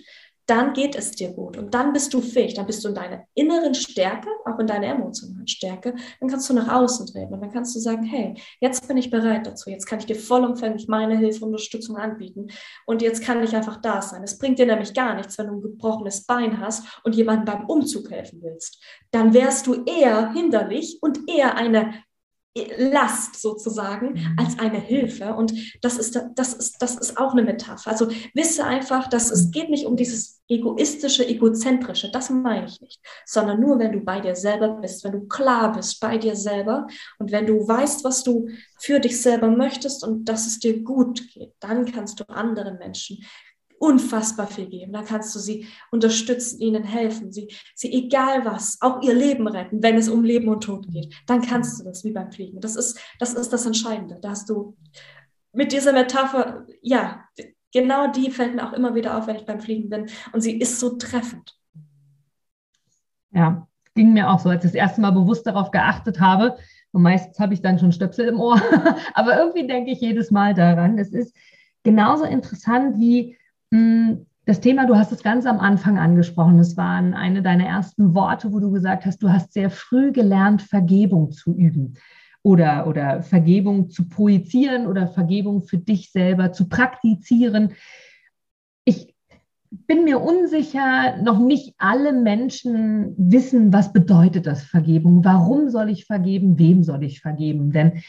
[0.51, 3.23] dann geht es dir gut und dann bist du fähig, dann bist du in deiner
[3.35, 7.53] inneren Stärke, auch in deiner emotionalen Stärke, dann kannst du nach außen treten und dann
[7.53, 11.17] kannst du sagen, hey, jetzt bin ich bereit dazu, jetzt kann ich dir vollumfänglich meine
[11.17, 12.47] Hilfe und Unterstützung anbieten
[12.85, 14.23] und jetzt kann ich einfach da sein.
[14.23, 17.65] Es bringt dir nämlich gar nichts, wenn du ein gebrochenes Bein hast und jemandem beim
[17.67, 18.83] Umzug helfen willst.
[19.11, 21.93] Dann wärst du eher hinderlich und eher eine
[22.77, 24.35] Last sozusagen mhm.
[24.37, 25.33] als eine Hilfe.
[25.35, 27.89] Und das ist, das, ist, das ist auch eine Metapher.
[27.89, 32.99] Also wisse einfach, dass es geht nicht um dieses egoistische, egozentrische, das meine ich nicht,
[33.25, 36.87] sondern nur, wenn du bei dir selber bist, wenn du klar bist bei dir selber
[37.19, 41.25] und wenn du weißt, was du für dich selber möchtest und dass es dir gut
[41.33, 43.23] geht, dann kannst du anderen Menschen
[43.81, 44.93] unfassbar viel geben.
[44.93, 49.81] Dann kannst du sie unterstützen, ihnen helfen, sie, sie egal was, auch ihr Leben retten,
[49.81, 51.13] wenn es um Leben und Tod geht.
[51.25, 52.61] Dann kannst du das wie beim Fliegen.
[52.61, 54.19] Das ist das, ist das Entscheidende.
[54.21, 54.77] Da hast du
[55.51, 57.25] mit dieser Metapher, ja,
[57.73, 60.07] genau die fällt mir auch immer wieder auf, wenn ich beim Fliegen bin.
[60.31, 61.57] Und sie ist so treffend.
[63.31, 66.55] Ja, ging mir auch so, als ich das erste Mal bewusst darauf geachtet habe.
[66.91, 68.61] Und meistens habe ich dann schon Stöpsel im Ohr.
[69.15, 70.99] Aber irgendwie denke ich jedes Mal daran.
[70.99, 71.35] Es ist
[71.81, 73.37] genauso interessant wie
[73.71, 76.59] das Thema, du hast es ganz am Anfang angesprochen.
[76.59, 80.61] Es waren eine deiner ersten Worte, wo du gesagt hast, du hast sehr früh gelernt,
[80.61, 81.95] Vergebung zu üben
[82.43, 87.73] oder, oder Vergebung zu projizieren oder Vergebung für dich selber zu praktizieren.
[88.83, 89.15] Ich
[89.69, 95.23] bin mir unsicher, noch nicht alle Menschen wissen, was bedeutet das Vergebung?
[95.23, 96.59] Warum soll ich vergeben?
[96.59, 97.71] Wem soll ich vergeben?
[97.71, 98.01] Denn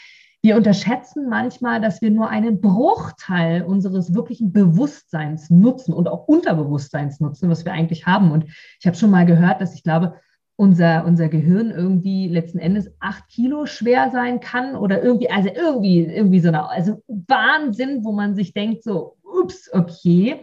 [0.43, 7.21] wir unterschätzen manchmal, dass wir nur einen Bruchteil unseres wirklichen Bewusstseins nutzen und auch Unterbewusstseins
[7.21, 8.33] nutzen, was wir eigentlich haben.
[8.33, 8.47] Und
[8.81, 10.21] ich habe schon mal gehört, dass ich glaube,
[10.57, 16.05] unser, unser Gehirn irgendwie letzten Endes acht Kilo schwer sein kann oder irgendwie, also irgendwie,
[16.05, 20.43] irgendwie so eine, also Wahnsinn, wo man sich denkt, so, ups, okay.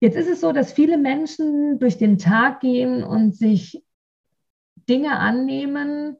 [0.00, 3.82] Jetzt ist es so, dass viele Menschen durch den Tag gehen und sich
[4.88, 6.16] Dinge annehmen,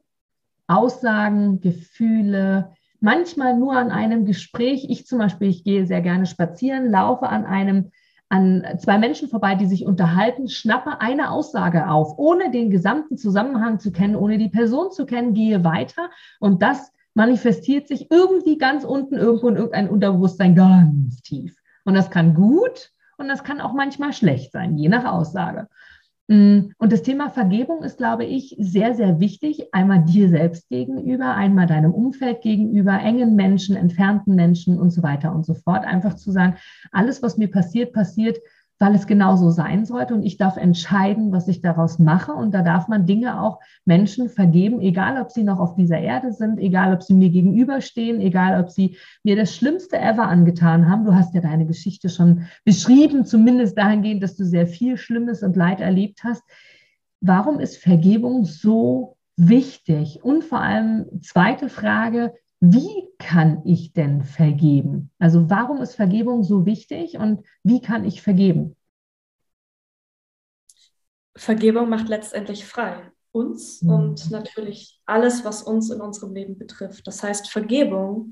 [0.69, 4.85] Aussagen, Gefühle, manchmal nur an einem Gespräch.
[4.89, 7.91] Ich zum Beispiel, ich gehe sehr gerne spazieren, laufe an einem
[8.31, 13.79] an zwei Menschen vorbei, die sich unterhalten, schnappe eine Aussage auf, ohne den gesamten Zusammenhang
[13.79, 18.83] zu kennen, ohne die Person zu kennen, gehe weiter und das manifestiert sich irgendwie ganz
[18.83, 21.55] unten irgendwo in irgendein Unterbewusstsein ganz tief.
[21.85, 25.67] Und das kann gut und das kann auch manchmal schlecht sein, je nach Aussage.
[26.29, 29.73] Mm, und das Thema Vergebung ist, glaube ich, sehr, sehr wichtig.
[29.73, 35.33] Einmal dir selbst gegenüber, einmal deinem Umfeld gegenüber, engen Menschen, entfernten Menschen und so weiter
[35.33, 35.85] und so fort.
[35.85, 36.57] Einfach zu sagen,
[36.91, 38.37] alles, was mir passiert, passiert
[38.79, 42.31] weil es genau so sein sollte und ich darf entscheiden, was ich daraus mache.
[42.31, 46.31] Und da darf man Dinge auch Menschen vergeben, egal ob sie noch auf dieser Erde
[46.31, 51.03] sind, egal ob sie mir gegenüberstehen, egal ob sie mir das Schlimmste ever angetan haben.
[51.03, 55.57] Du hast ja deine Geschichte schon beschrieben, zumindest dahingehend, dass du sehr viel Schlimmes und
[55.57, 56.43] Leid erlebt hast.
[57.19, 60.23] Warum ist Vergebung so wichtig?
[60.23, 65.11] Und vor allem zweite Frage, wie kann ich denn vergeben?
[65.19, 68.75] Also warum ist Vergebung so wichtig und wie kann ich vergeben?
[71.35, 73.89] Vergebung macht letztendlich frei uns mhm.
[73.89, 77.07] und natürlich alles, was uns in unserem Leben betrifft.
[77.07, 78.31] Das heißt, Vergebung,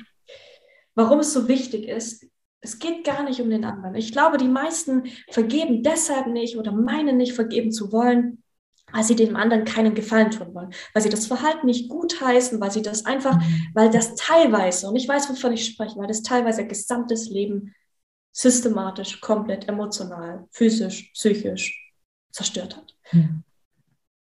[0.95, 2.25] warum es so wichtig ist,
[2.59, 3.95] es geht gar nicht um den anderen.
[3.95, 8.43] Ich glaube, die meisten vergeben deshalb nicht oder meinen nicht vergeben zu wollen,
[8.91, 12.71] weil sie dem anderen keinen Gefallen tun wollen, weil sie das Verhalten nicht gutheißen, weil
[12.71, 13.67] sie das einfach, mhm.
[13.73, 17.73] weil das teilweise, und ich weiß, wovon ich spreche, weil das teilweise ihr gesamtes Leben
[18.31, 21.93] systematisch, komplett emotional, physisch, psychisch
[22.31, 22.95] zerstört hat.
[23.11, 23.43] Mhm.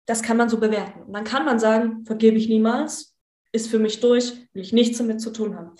[0.05, 1.03] Das kann man so bewerten.
[1.03, 3.13] Und dann kann man sagen, vergebe ich niemals,
[3.51, 5.75] ist für mich durch, will ich nichts damit zu tun haben.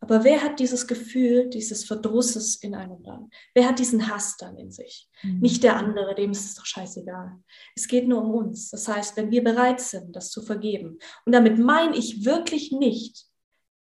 [0.00, 3.30] Aber wer hat dieses Gefühl dieses Verdrusses in einem dann?
[3.54, 5.08] Wer hat diesen Hass dann in sich?
[5.22, 5.40] Mhm.
[5.40, 7.36] Nicht der andere, dem ist es doch scheißegal.
[7.76, 8.70] Es geht nur um uns.
[8.70, 13.26] Das heißt, wenn wir bereit sind, das zu vergeben, und damit meine ich wirklich nicht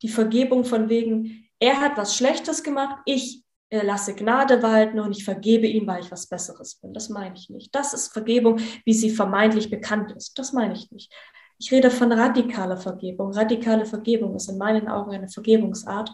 [0.02, 5.24] die Vergebung von wegen, er hat was Schlechtes gemacht, ich lasse Gnade walten und ich
[5.24, 6.94] vergebe ihm, weil ich was Besseres bin.
[6.94, 7.74] Das meine ich nicht.
[7.74, 10.38] Das ist Vergebung, wie sie vermeintlich bekannt ist.
[10.38, 11.12] Das meine ich nicht.
[11.58, 13.32] Ich rede von radikaler Vergebung.
[13.32, 16.10] Radikale Vergebung ist in meinen Augen eine Vergebungsart,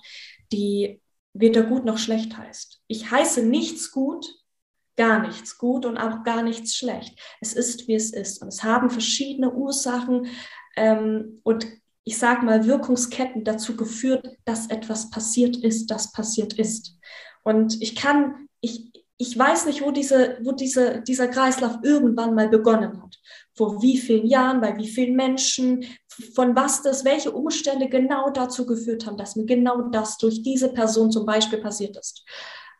[0.52, 1.00] die
[1.34, 2.80] weder gut noch schlecht heißt.
[2.86, 4.26] Ich heiße nichts gut,
[4.96, 7.18] gar nichts gut und auch gar nichts schlecht.
[7.40, 8.42] Es ist, wie es ist.
[8.42, 10.26] Und es haben verschiedene Ursachen
[10.76, 11.66] ähm, und
[12.04, 16.98] ich sage mal Wirkungsketten dazu geführt, dass etwas passiert ist, das passiert ist.
[17.44, 22.48] Und ich kann, ich, ich weiß nicht, wo, diese, wo diese, dieser Kreislauf irgendwann mal
[22.48, 23.18] begonnen hat.
[23.54, 25.84] Vor wie vielen Jahren, bei wie vielen Menschen,
[26.34, 30.72] von was das, welche Umstände genau dazu geführt haben, dass mir genau das durch diese
[30.72, 32.24] Person zum Beispiel passiert ist.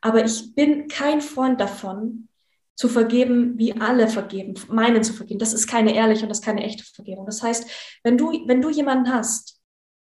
[0.00, 2.28] Aber ich bin kein Freund davon,
[2.74, 5.38] zu vergeben, wie alle vergeben, meinen zu vergeben.
[5.38, 7.26] Das ist keine ehrliche und das ist keine echte Vergebung.
[7.26, 7.70] Das heißt,
[8.02, 9.60] wenn du, wenn du jemanden hast,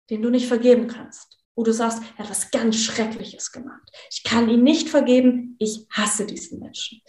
[0.10, 3.90] den du nicht vergeben kannst, wo du sagst, er hat was ganz Schreckliches gemacht.
[4.12, 7.02] Ich kann ihn nicht vergeben, ich hasse diesen Menschen.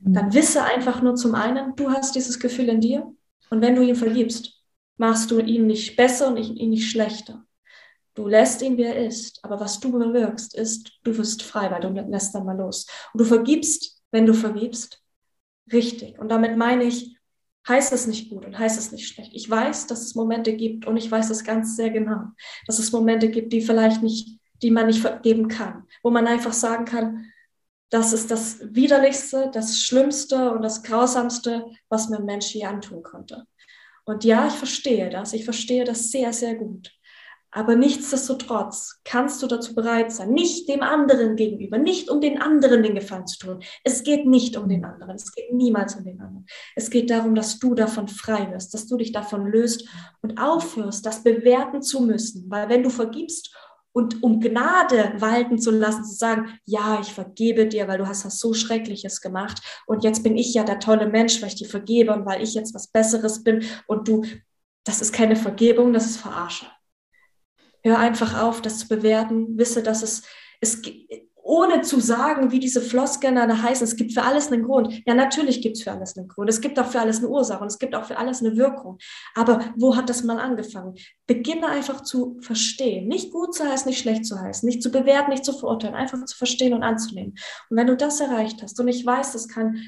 [0.00, 0.14] Mhm.
[0.14, 3.14] Dann wisse einfach nur zum einen, du hast dieses Gefühl in dir
[3.50, 4.60] und wenn du ihn vergibst,
[4.96, 7.44] machst du ihn nicht besser und ihn nicht schlechter.
[8.14, 11.80] Du lässt ihn, wie er ist, aber was du bewirkst, ist, du wirst frei, weil
[11.80, 12.86] du lässt dann mal los.
[13.12, 15.02] Und du vergibst, wenn du vergibst,
[15.72, 16.18] richtig.
[16.18, 17.16] Und damit meine ich,
[17.68, 19.32] heißt es nicht gut und heißt es nicht schlecht.
[19.34, 22.24] Ich weiß, dass es Momente gibt und ich weiß das ganz sehr genau,
[22.66, 26.52] dass es Momente gibt, die vielleicht nicht, die man nicht vergeben kann, wo man einfach
[26.52, 27.26] sagen kann,
[27.90, 33.02] das ist das Widerlichste, das Schlimmste und das Grausamste, was mir ein Mensch je antun
[33.02, 33.46] konnte.
[34.04, 35.32] Und ja, ich verstehe das.
[35.32, 36.90] Ich verstehe das sehr, sehr gut.
[37.54, 42.82] Aber nichtsdestotrotz kannst du dazu bereit sein, nicht dem anderen gegenüber, nicht um den anderen
[42.82, 43.62] den Gefallen zu tun.
[43.84, 45.16] Es geht nicht um den anderen.
[45.16, 46.46] Es geht niemals um den anderen.
[46.74, 49.86] Es geht darum, dass du davon frei wirst, dass du dich davon löst
[50.22, 52.50] und aufhörst, das bewerten zu müssen.
[52.50, 53.54] Weil wenn du vergibst
[53.92, 58.24] und um Gnade walten zu lassen, zu sagen, ja, ich vergebe dir, weil du hast
[58.24, 61.68] was so Schreckliches gemacht und jetzt bin ich ja der tolle Mensch, weil ich dir
[61.68, 64.24] vergebe und weil ich jetzt was Besseres bin und du,
[64.84, 66.66] das ist keine Vergebung, das ist Verarsche.
[67.82, 69.58] Hör einfach auf, das zu bewerten.
[69.58, 70.22] Wisse, dass es,
[70.60, 70.82] es
[71.42, 75.02] ohne zu sagen, wie diese Floskeln da heißen, es gibt für alles einen Grund.
[75.06, 76.48] Ja, natürlich gibt es für alles einen Grund.
[76.48, 78.98] Es gibt auch für alles eine Ursache und es gibt auch für alles eine Wirkung.
[79.34, 80.94] Aber wo hat das mal angefangen?
[81.26, 83.08] Beginne einfach zu verstehen.
[83.08, 86.24] Nicht gut zu heißen, nicht schlecht zu heißen, nicht zu bewerten, nicht zu verurteilen, einfach
[86.24, 87.34] zu verstehen und anzunehmen.
[87.68, 89.82] Und wenn du das erreicht hast, und ich weiß, das kann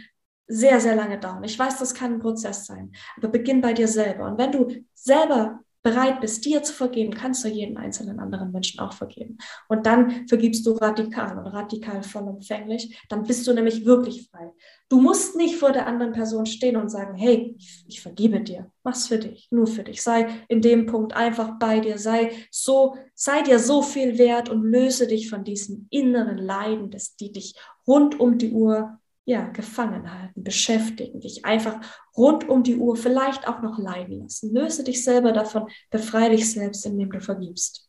[0.46, 1.44] sehr, sehr lange dauern.
[1.44, 2.92] Ich weiß, das kann ein Prozess sein.
[3.16, 4.26] Aber beginn bei dir selber.
[4.26, 8.80] Und wenn du selber bereit bist, dir zu vergeben, kannst du jeden einzelnen anderen Menschen
[8.80, 9.36] auch vergeben.
[9.68, 12.98] Und dann vergibst du radikal und radikal vollumfänglich.
[13.10, 14.50] Dann bist du nämlich wirklich frei.
[14.88, 18.70] Du musst nicht vor der anderen Person stehen und sagen, hey, ich, ich vergebe dir.
[18.82, 20.02] Mach's für dich, nur für dich.
[20.02, 21.98] Sei in dem Punkt einfach bei dir.
[21.98, 27.14] Sei so, sei dir so viel wert und löse dich von diesem inneren Leiden, das
[27.16, 27.54] die dich
[27.86, 31.80] rund um die Uhr ja, gefangen halten, beschäftigen, dich einfach
[32.16, 34.54] rund um die Uhr vielleicht auch noch leiden lassen.
[34.54, 37.88] Löse dich selber davon, befreie dich selbst, indem du vergibst.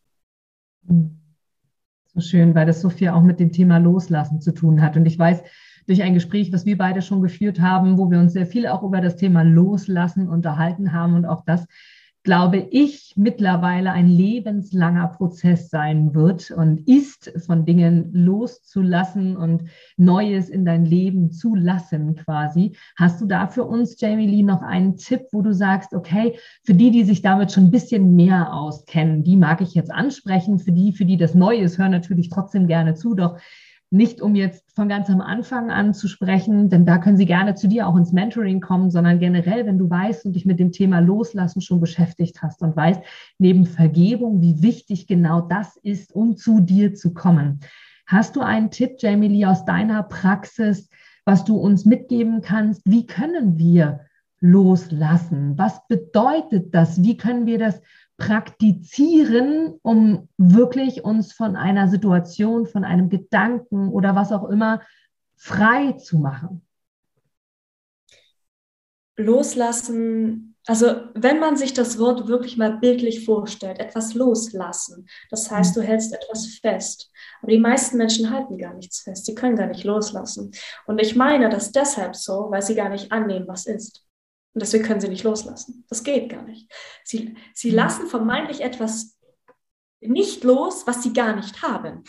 [0.87, 4.95] So schön, weil das so viel auch mit dem Thema Loslassen zu tun hat.
[4.95, 5.43] Und ich weiß,
[5.87, 8.83] durch ein Gespräch, was wir beide schon geführt haben, wo wir uns sehr viel auch
[8.83, 11.65] über das Thema Loslassen unterhalten haben und auch das
[12.25, 19.65] glaube ich, mittlerweile ein lebenslanger Prozess sein wird und ist, von Dingen loszulassen und
[19.95, 22.75] Neues in dein Leben zu lassen quasi.
[22.97, 26.73] Hast du da für uns, Jamie Lee, noch einen Tipp, wo du sagst, okay, für
[26.73, 30.57] die, die sich damit schon ein bisschen mehr auskennen, die mag ich jetzt ansprechen.
[30.57, 33.13] Für die, für die das Neue ist, hören natürlich trotzdem gerne zu.
[33.13, 33.37] Doch
[33.91, 37.55] nicht um jetzt von ganz am Anfang an zu sprechen, denn da können Sie gerne
[37.55, 40.71] zu dir auch ins Mentoring kommen, sondern generell, wenn du weißt und dich mit dem
[40.71, 43.01] Thema Loslassen schon beschäftigt hast und weißt
[43.37, 47.59] neben Vergebung, wie wichtig genau das ist, um zu dir zu kommen.
[48.07, 50.89] Hast du einen Tipp, Jamie Lee, aus deiner Praxis,
[51.25, 52.81] was du uns mitgeben kannst?
[52.85, 54.01] Wie können wir
[54.39, 55.57] loslassen?
[55.57, 57.01] Was bedeutet das?
[57.01, 57.81] Wie können wir das
[58.17, 64.81] praktizieren, um wirklich uns von einer Situation, von einem Gedanken oder was auch immer
[65.35, 66.61] frei zu machen?
[69.17, 75.75] Loslassen, also wenn man sich das Wort wirklich mal bildlich vorstellt, etwas loslassen, das heißt,
[75.75, 77.11] du hältst etwas fest.
[77.41, 80.51] Aber die meisten Menschen halten gar nichts fest, sie können gar nicht loslassen.
[80.85, 84.04] Und ich meine das deshalb so, weil sie gar nicht annehmen, was ist.
[84.55, 85.83] Und deswegen können sie nicht loslassen.
[85.89, 86.71] Das geht gar nicht.
[87.03, 87.75] Sie, sie mhm.
[87.75, 89.17] lassen vermeintlich etwas
[89.99, 92.03] nicht los, was sie gar nicht haben.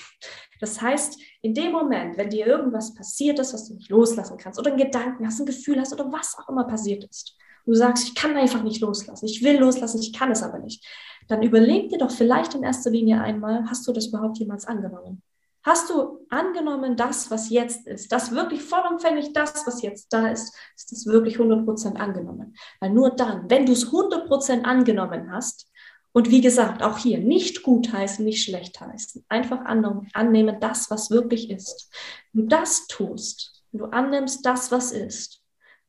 [0.61, 4.61] Das heißt, in dem Moment, wenn dir irgendwas passiert ist, was du nicht loslassen kannst,
[4.61, 7.79] oder einen Gedanken hast, ein Gefühl hast, oder was auch immer passiert ist, und du
[7.79, 10.87] sagst, ich kann einfach nicht loslassen, ich will loslassen, ich kann es aber nicht,
[11.27, 15.21] dann überleg dir doch vielleicht in erster Linie einmal, hast du das überhaupt jemals angenommen?
[15.67, 20.55] Hast du angenommen, das, was jetzt ist, das wirklich vollumfänglich das, was jetzt da ist,
[20.77, 22.57] ist das wirklich 100% angenommen?
[22.79, 25.69] Weil nur dann, wenn du es 100% angenommen hast,
[26.13, 31.11] und wie gesagt, auch hier nicht gut heißen, nicht schlecht heißen, einfach annehmen, das, was
[31.11, 31.93] wirklich ist.
[32.33, 35.43] Wenn du das tust, wenn du annimmst das, was ist,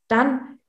[0.07, 0.59] dann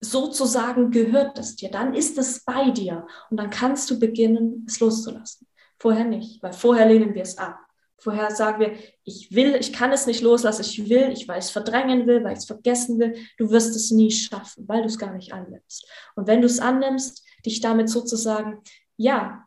[0.00, 4.80] sozusagen gehört es dir, dann ist es bei dir und dann kannst du beginnen, es
[4.80, 5.46] loszulassen.
[5.78, 7.61] Vorher nicht, weil vorher lehnen wir es ab.
[8.02, 8.74] Vorher sagen wir,
[9.04, 12.40] ich will, ich kann es nicht loslassen, ich will, ich es verdrängen will, weil ich
[12.40, 13.14] es vergessen will.
[13.38, 15.86] Du wirst es nie schaffen, weil du es gar nicht annimmst.
[16.16, 18.60] Und wenn du es annimmst, dich damit sozusagen,
[18.96, 19.46] ja,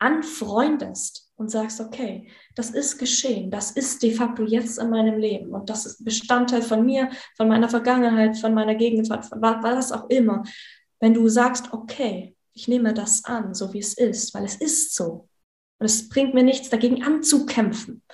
[0.00, 5.52] anfreundest und sagst, okay, das ist geschehen, das ist de facto jetzt in meinem Leben
[5.52, 10.10] und das ist Bestandteil von mir, von meiner Vergangenheit, von meiner Gegenwart, von was auch
[10.10, 10.42] immer.
[10.98, 14.94] Wenn du sagst, okay, ich nehme das an, so wie es ist, weil es ist
[14.96, 15.28] so,
[15.82, 18.04] und es bringt mir nichts, dagegen anzukämpfen.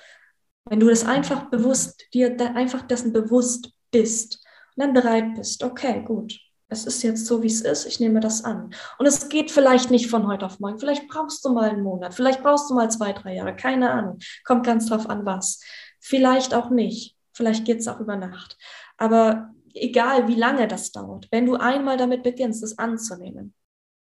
[0.65, 4.43] Wenn du das einfach bewusst, dir da einfach dessen bewusst bist
[4.75, 6.35] und dann bereit bist, okay, gut,
[6.67, 8.73] es ist jetzt so, wie es ist, ich nehme das an.
[8.97, 10.79] Und es geht vielleicht nicht von heute auf morgen.
[10.79, 14.17] Vielleicht brauchst du mal einen Monat, vielleicht brauchst du mal zwei, drei Jahre, keine Ahnung.
[14.45, 15.61] Kommt ganz drauf an, was.
[15.99, 17.15] Vielleicht auch nicht.
[17.33, 18.57] Vielleicht geht es auch über Nacht.
[18.97, 23.53] Aber egal, wie lange das dauert, wenn du einmal damit beginnst, es anzunehmen,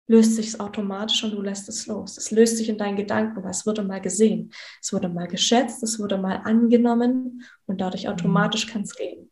[0.07, 2.17] löst sich es automatisch und du lässt es los.
[2.17, 4.51] Es löst sich in deinen Gedanken, weil es wurde mal gesehen,
[4.81, 8.11] es wurde mal geschätzt, es wurde mal angenommen und dadurch mhm.
[8.11, 9.31] automatisch kann es gehen.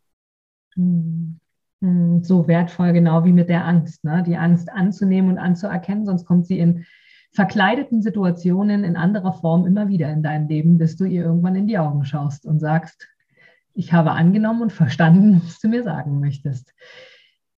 [0.75, 1.39] Mhm.
[1.81, 2.23] Mhm.
[2.23, 4.23] So wertvoll, genau wie mit der Angst, ne?
[4.25, 6.85] die Angst anzunehmen und anzuerkennen, sonst kommt sie in
[7.33, 11.67] verkleideten Situationen in anderer Form immer wieder in dein Leben, bis du ihr irgendwann in
[11.67, 13.07] die Augen schaust und sagst,
[13.73, 16.73] ich habe angenommen und verstanden, was du mir sagen möchtest.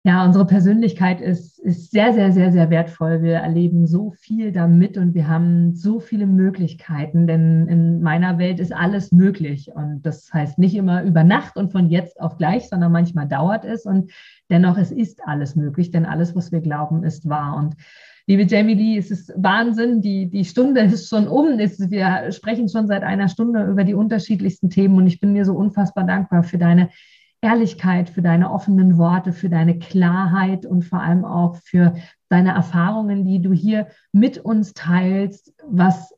[0.06, 3.24] Ja, unsere Persönlichkeit ist, ist sehr, sehr, sehr, sehr wertvoll.
[3.24, 8.60] Wir erleben so viel damit und wir haben so viele Möglichkeiten, denn in meiner Welt
[8.60, 9.68] ist alles möglich.
[9.74, 13.64] Und das heißt nicht immer über Nacht und von jetzt auf gleich, sondern manchmal dauert
[13.64, 14.12] es und
[14.48, 17.56] dennoch es ist alles möglich, denn alles, was wir glauben, ist wahr.
[17.56, 17.74] Und
[18.28, 21.58] liebe Jamie Lee, es ist Wahnsinn, die, die Stunde ist schon um.
[21.58, 25.54] Wir sprechen schon seit einer Stunde über die unterschiedlichsten Themen und ich bin mir so
[25.54, 26.90] unfassbar dankbar für deine
[27.46, 31.94] Ehrlichkeit, für deine offenen Worte, für deine Klarheit und vor allem auch für
[32.28, 36.12] deine Erfahrungen, die du hier mit uns teilst, was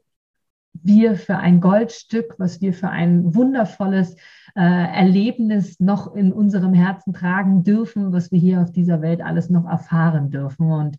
[0.73, 4.15] wir für ein Goldstück, was wir für ein wundervolles
[4.57, 9.51] äh, Erlebnis noch in unserem Herzen tragen dürfen, was wir hier auf dieser Welt alles
[9.51, 10.71] noch erfahren dürfen.
[10.73, 10.97] Und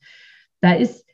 [0.61, 1.07] da ist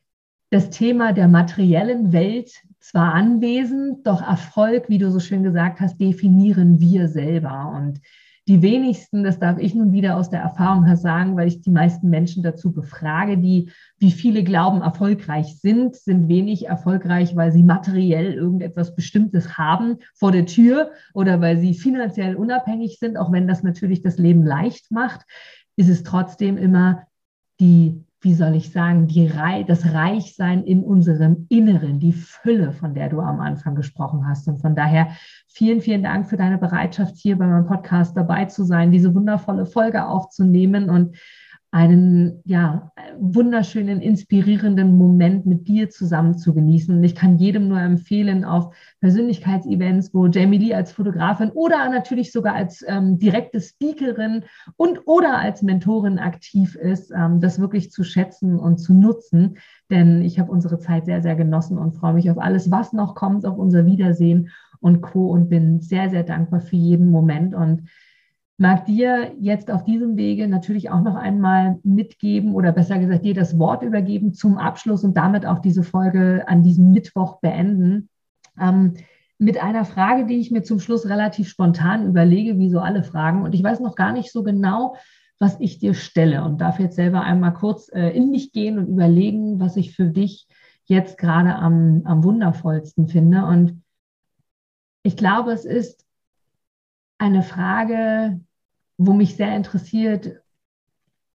[0.49, 6.01] das Thema der materiellen Welt zwar anwesend, doch Erfolg, wie du so schön gesagt hast,
[6.01, 7.73] definieren wir selber.
[7.77, 8.01] Und
[8.47, 11.71] die wenigsten, das darf ich nun wieder aus der Erfahrung her sagen, weil ich die
[11.71, 17.63] meisten Menschen dazu befrage, die, wie viele glauben, erfolgreich sind, sind wenig erfolgreich, weil sie
[17.63, 23.47] materiell irgendetwas Bestimmtes haben vor der Tür oder weil sie finanziell unabhängig sind, auch wenn
[23.47, 25.21] das natürlich das Leben leicht macht,
[25.75, 27.07] ist es trotzdem immer
[27.59, 32.95] die wie soll ich sagen, die Reich, das Reichsein in unserem Inneren, die Fülle, von
[32.95, 34.47] der du am Anfang gesprochen hast.
[34.47, 35.09] Und von daher
[35.47, 39.67] vielen, vielen Dank für deine Bereitschaft, hier bei meinem Podcast dabei zu sein, diese wundervolle
[39.67, 41.15] Folge aufzunehmen und
[41.75, 46.95] einen ja, wunderschönen, inspirierenden Moment mit dir zusammen zu genießen.
[46.95, 52.31] Und ich kann jedem nur empfehlen, auf Persönlichkeitsevents, wo Jamie Lee als Fotografin oder natürlich
[52.31, 54.45] sogar als ähm, direkte Speakerin
[54.77, 59.57] und oder als Mentorin aktiv ist, ähm, das wirklich zu schätzen und zu nutzen.
[59.89, 63.15] Denn ich habe unsere Zeit sehr, sehr genossen und freue mich auf alles, was noch
[63.15, 64.49] kommt, auf unser Wiedersehen
[64.79, 65.29] und Co.
[65.29, 67.89] und bin sehr, sehr dankbar für jeden Moment und
[68.57, 73.33] mag dir jetzt auf diesem Wege natürlich auch noch einmal mitgeben oder besser gesagt dir
[73.33, 78.09] das Wort übergeben zum Abschluss und damit auch diese Folge an diesem Mittwoch beenden.
[78.59, 78.93] Ähm,
[79.37, 83.41] mit einer Frage, die ich mir zum Schluss relativ spontan überlege, wie so alle Fragen.
[83.43, 84.95] Und ich weiß noch gar nicht so genau,
[85.39, 88.87] was ich dir stelle und darf jetzt selber einmal kurz äh, in mich gehen und
[88.87, 90.47] überlegen, was ich für dich
[90.85, 93.43] jetzt gerade am, am wundervollsten finde.
[93.45, 93.83] Und
[95.03, 96.05] ich glaube, es ist
[97.17, 98.39] eine Frage,
[98.97, 100.41] wo mich sehr interessiert,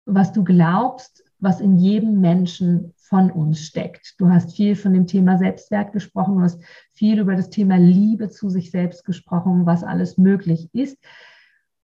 [0.04, 4.14] was du glaubst, was in jedem Menschen von uns steckt.
[4.18, 8.28] Du hast viel von dem Thema Selbstwert gesprochen, du hast viel über das Thema Liebe
[8.28, 10.98] zu sich selbst gesprochen, was alles möglich ist.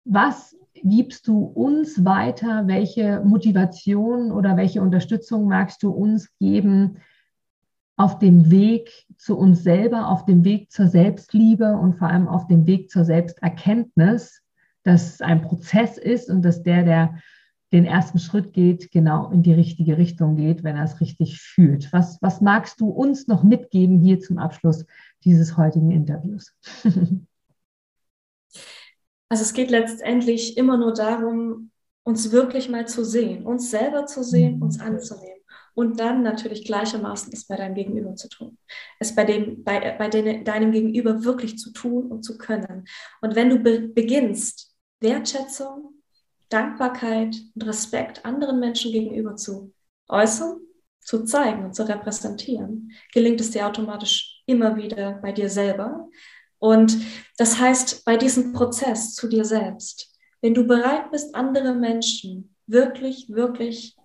[0.05, 2.67] Was gibst du uns weiter?
[2.67, 6.99] Welche Motivation oder welche Unterstützung magst du uns geben
[7.97, 12.47] auf dem Weg zu uns selber, auf dem Weg zur Selbstliebe und vor allem auf
[12.47, 14.43] dem Weg zur Selbsterkenntnis,
[14.91, 17.23] dass es ein Prozess ist und dass der, der
[17.73, 21.93] den ersten Schritt geht, genau in die richtige Richtung geht, wenn er es richtig fühlt.
[21.93, 24.85] Was, was magst du uns noch mitgeben hier zum Abschluss
[25.25, 26.53] dieses heutigen Interviews?
[29.33, 31.71] Also es geht letztendlich immer nur darum,
[32.03, 34.63] uns wirklich mal zu sehen, uns selber zu sehen, mhm.
[34.63, 35.41] uns anzunehmen.
[35.75, 38.59] Und dann natürlich gleichermaßen es bei deinem Gegenüber zu tun.
[38.99, 42.87] Es bei, dem, bei, bei deinem Gegenüber wirklich zu tun und zu können.
[43.21, 44.70] Und wenn du be beginnst,
[45.01, 45.95] Wertschätzung,
[46.49, 49.73] Dankbarkeit und Respekt anderen Menschen gegenüber zu
[50.09, 50.61] äußern,
[51.01, 56.09] zu zeigen und zu repräsentieren, gelingt es dir automatisch immer wieder bei dir selber.
[56.59, 56.99] Und
[57.39, 63.29] das heißt, bei diesem Prozess zu dir selbst, wenn du bereit bist, andere Menschen wirklich,
[63.31, 63.97] wirklich,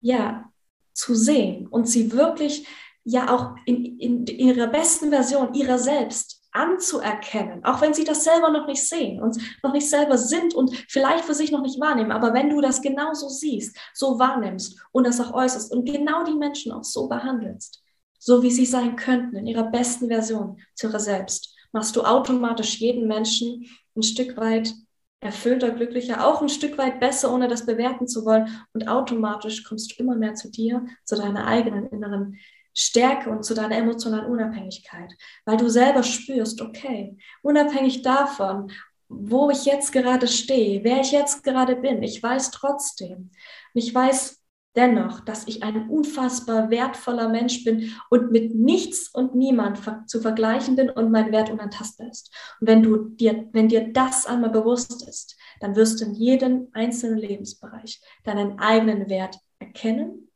[0.00, 0.50] ja,
[0.92, 2.66] zu sehen und sie wirklich,
[3.04, 8.50] ja, auch in, in, ihrer besten Version ihrer selbst anzuerkennen, auch wenn sie das selber
[8.50, 12.12] noch nicht sehen und noch nicht selber sind und vielleicht für sich noch nicht wahrnehmen.
[12.12, 16.34] Aber wenn du das genauso siehst, so wahrnimmst und das auch äußerst und genau die
[16.34, 17.82] Menschen auch so behandelst,
[18.18, 22.78] so wie sie sein könnten in ihrer besten Version zu ihrer selbst, machst du automatisch
[22.78, 24.74] jeden Menschen ein Stück weit
[25.20, 28.48] erfüllter, glücklicher, auch ein Stück weit besser, ohne das bewerten zu wollen.
[28.72, 32.38] Und automatisch kommst du immer mehr zu dir, zu deiner eigenen inneren
[32.78, 35.10] Stärke und zu deiner emotionalen Unabhängigkeit,
[35.46, 38.70] weil du selber spürst, okay, unabhängig davon,
[39.08, 43.30] wo ich jetzt gerade stehe, wer ich jetzt gerade bin, ich weiß trotzdem,
[43.72, 44.42] ich weiß
[44.74, 50.76] dennoch, dass ich ein unfassbar wertvoller Mensch bin und mit nichts und niemand zu vergleichen
[50.76, 52.30] bin und mein Wert unantastbar ist.
[52.60, 56.68] Und wenn du dir, wenn dir das einmal bewusst ist, dann wirst du in jedem
[56.72, 60.26] einzelnen Lebensbereich deinen eigenen Wert erkennen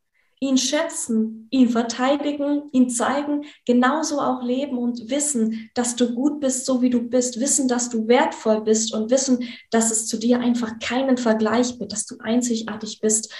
[0.40, 6.64] ihn schätzen, ihn verteidigen, ihn zeigen, genauso auch leben und wissen, dass du gut bist,
[6.64, 10.40] so wie du bist, wissen, dass du wertvoll bist und wissen, dass es zu dir
[10.40, 13.32] einfach keinen Vergleich gibt, dass du einzigartig bist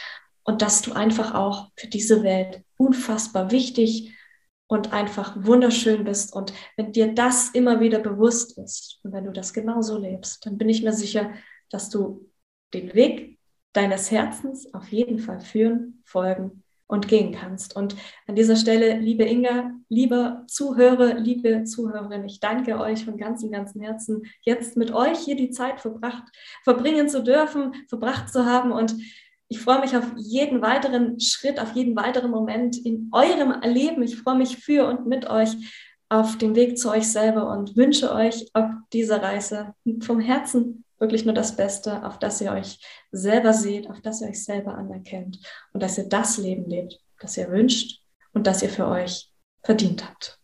[0.44, 4.14] und dass du einfach auch für diese Welt unfassbar wichtig
[4.66, 6.34] und einfach wunderschön bist.
[6.34, 10.58] Und wenn dir das immer wieder bewusst ist und wenn du das genauso lebst, dann
[10.58, 11.32] bin ich mir sicher,
[11.70, 12.30] dass du
[12.74, 13.38] den Weg
[13.72, 17.76] deines Herzens auf jeden Fall führen, folgen und gehen kannst.
[17.76, 17.94] Und
[18.26, 23.80] an dieser Stelle, liebe Inga, liebe Zuhörer, liebe Zuhörerin, ich danke euch von ganzem, ganzem
[23.80, 26.24] Herzen, jetzt mit euch hier die Zeit verbracht,
[26.64, 28.72] verbringen zu dürfen, verbracht zu haben.
[28.72, 28.96] Und
[29.48, 34.02] ich freue mich auf jeden weiteren Schritt, auf jeden weiteren Moment in eurem Leben.
[34.02, 35.50] Ich freue mich für und mit euch
[36.08, 41.24] auf dem Weg zu euch selber und wünsche euch auf dieser Reise vom Herzen wirklich
[41.24, 42.78] nur das Beste, auf das ihr euch
[43.10, 45.38] selber seht, auf das ihr euch selber anerkennt
[45.72, 48.00] und dass ihr das Leben lebt, das ihr wünscht
[48.32, 49.32] und das ihr für euch
[49.62, 50.38] verdient habt.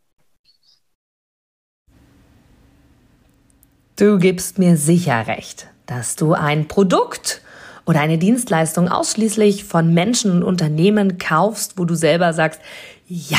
[3.97, 7.41] Du gibst mir sicher recht, dass du ein Produkt
[7.87, 12.61] oder eine Dienstleistung ausschließlich von Menschen und Unternehmen kaufst, wo du selber sagst,
[13.07, 13.39] ja,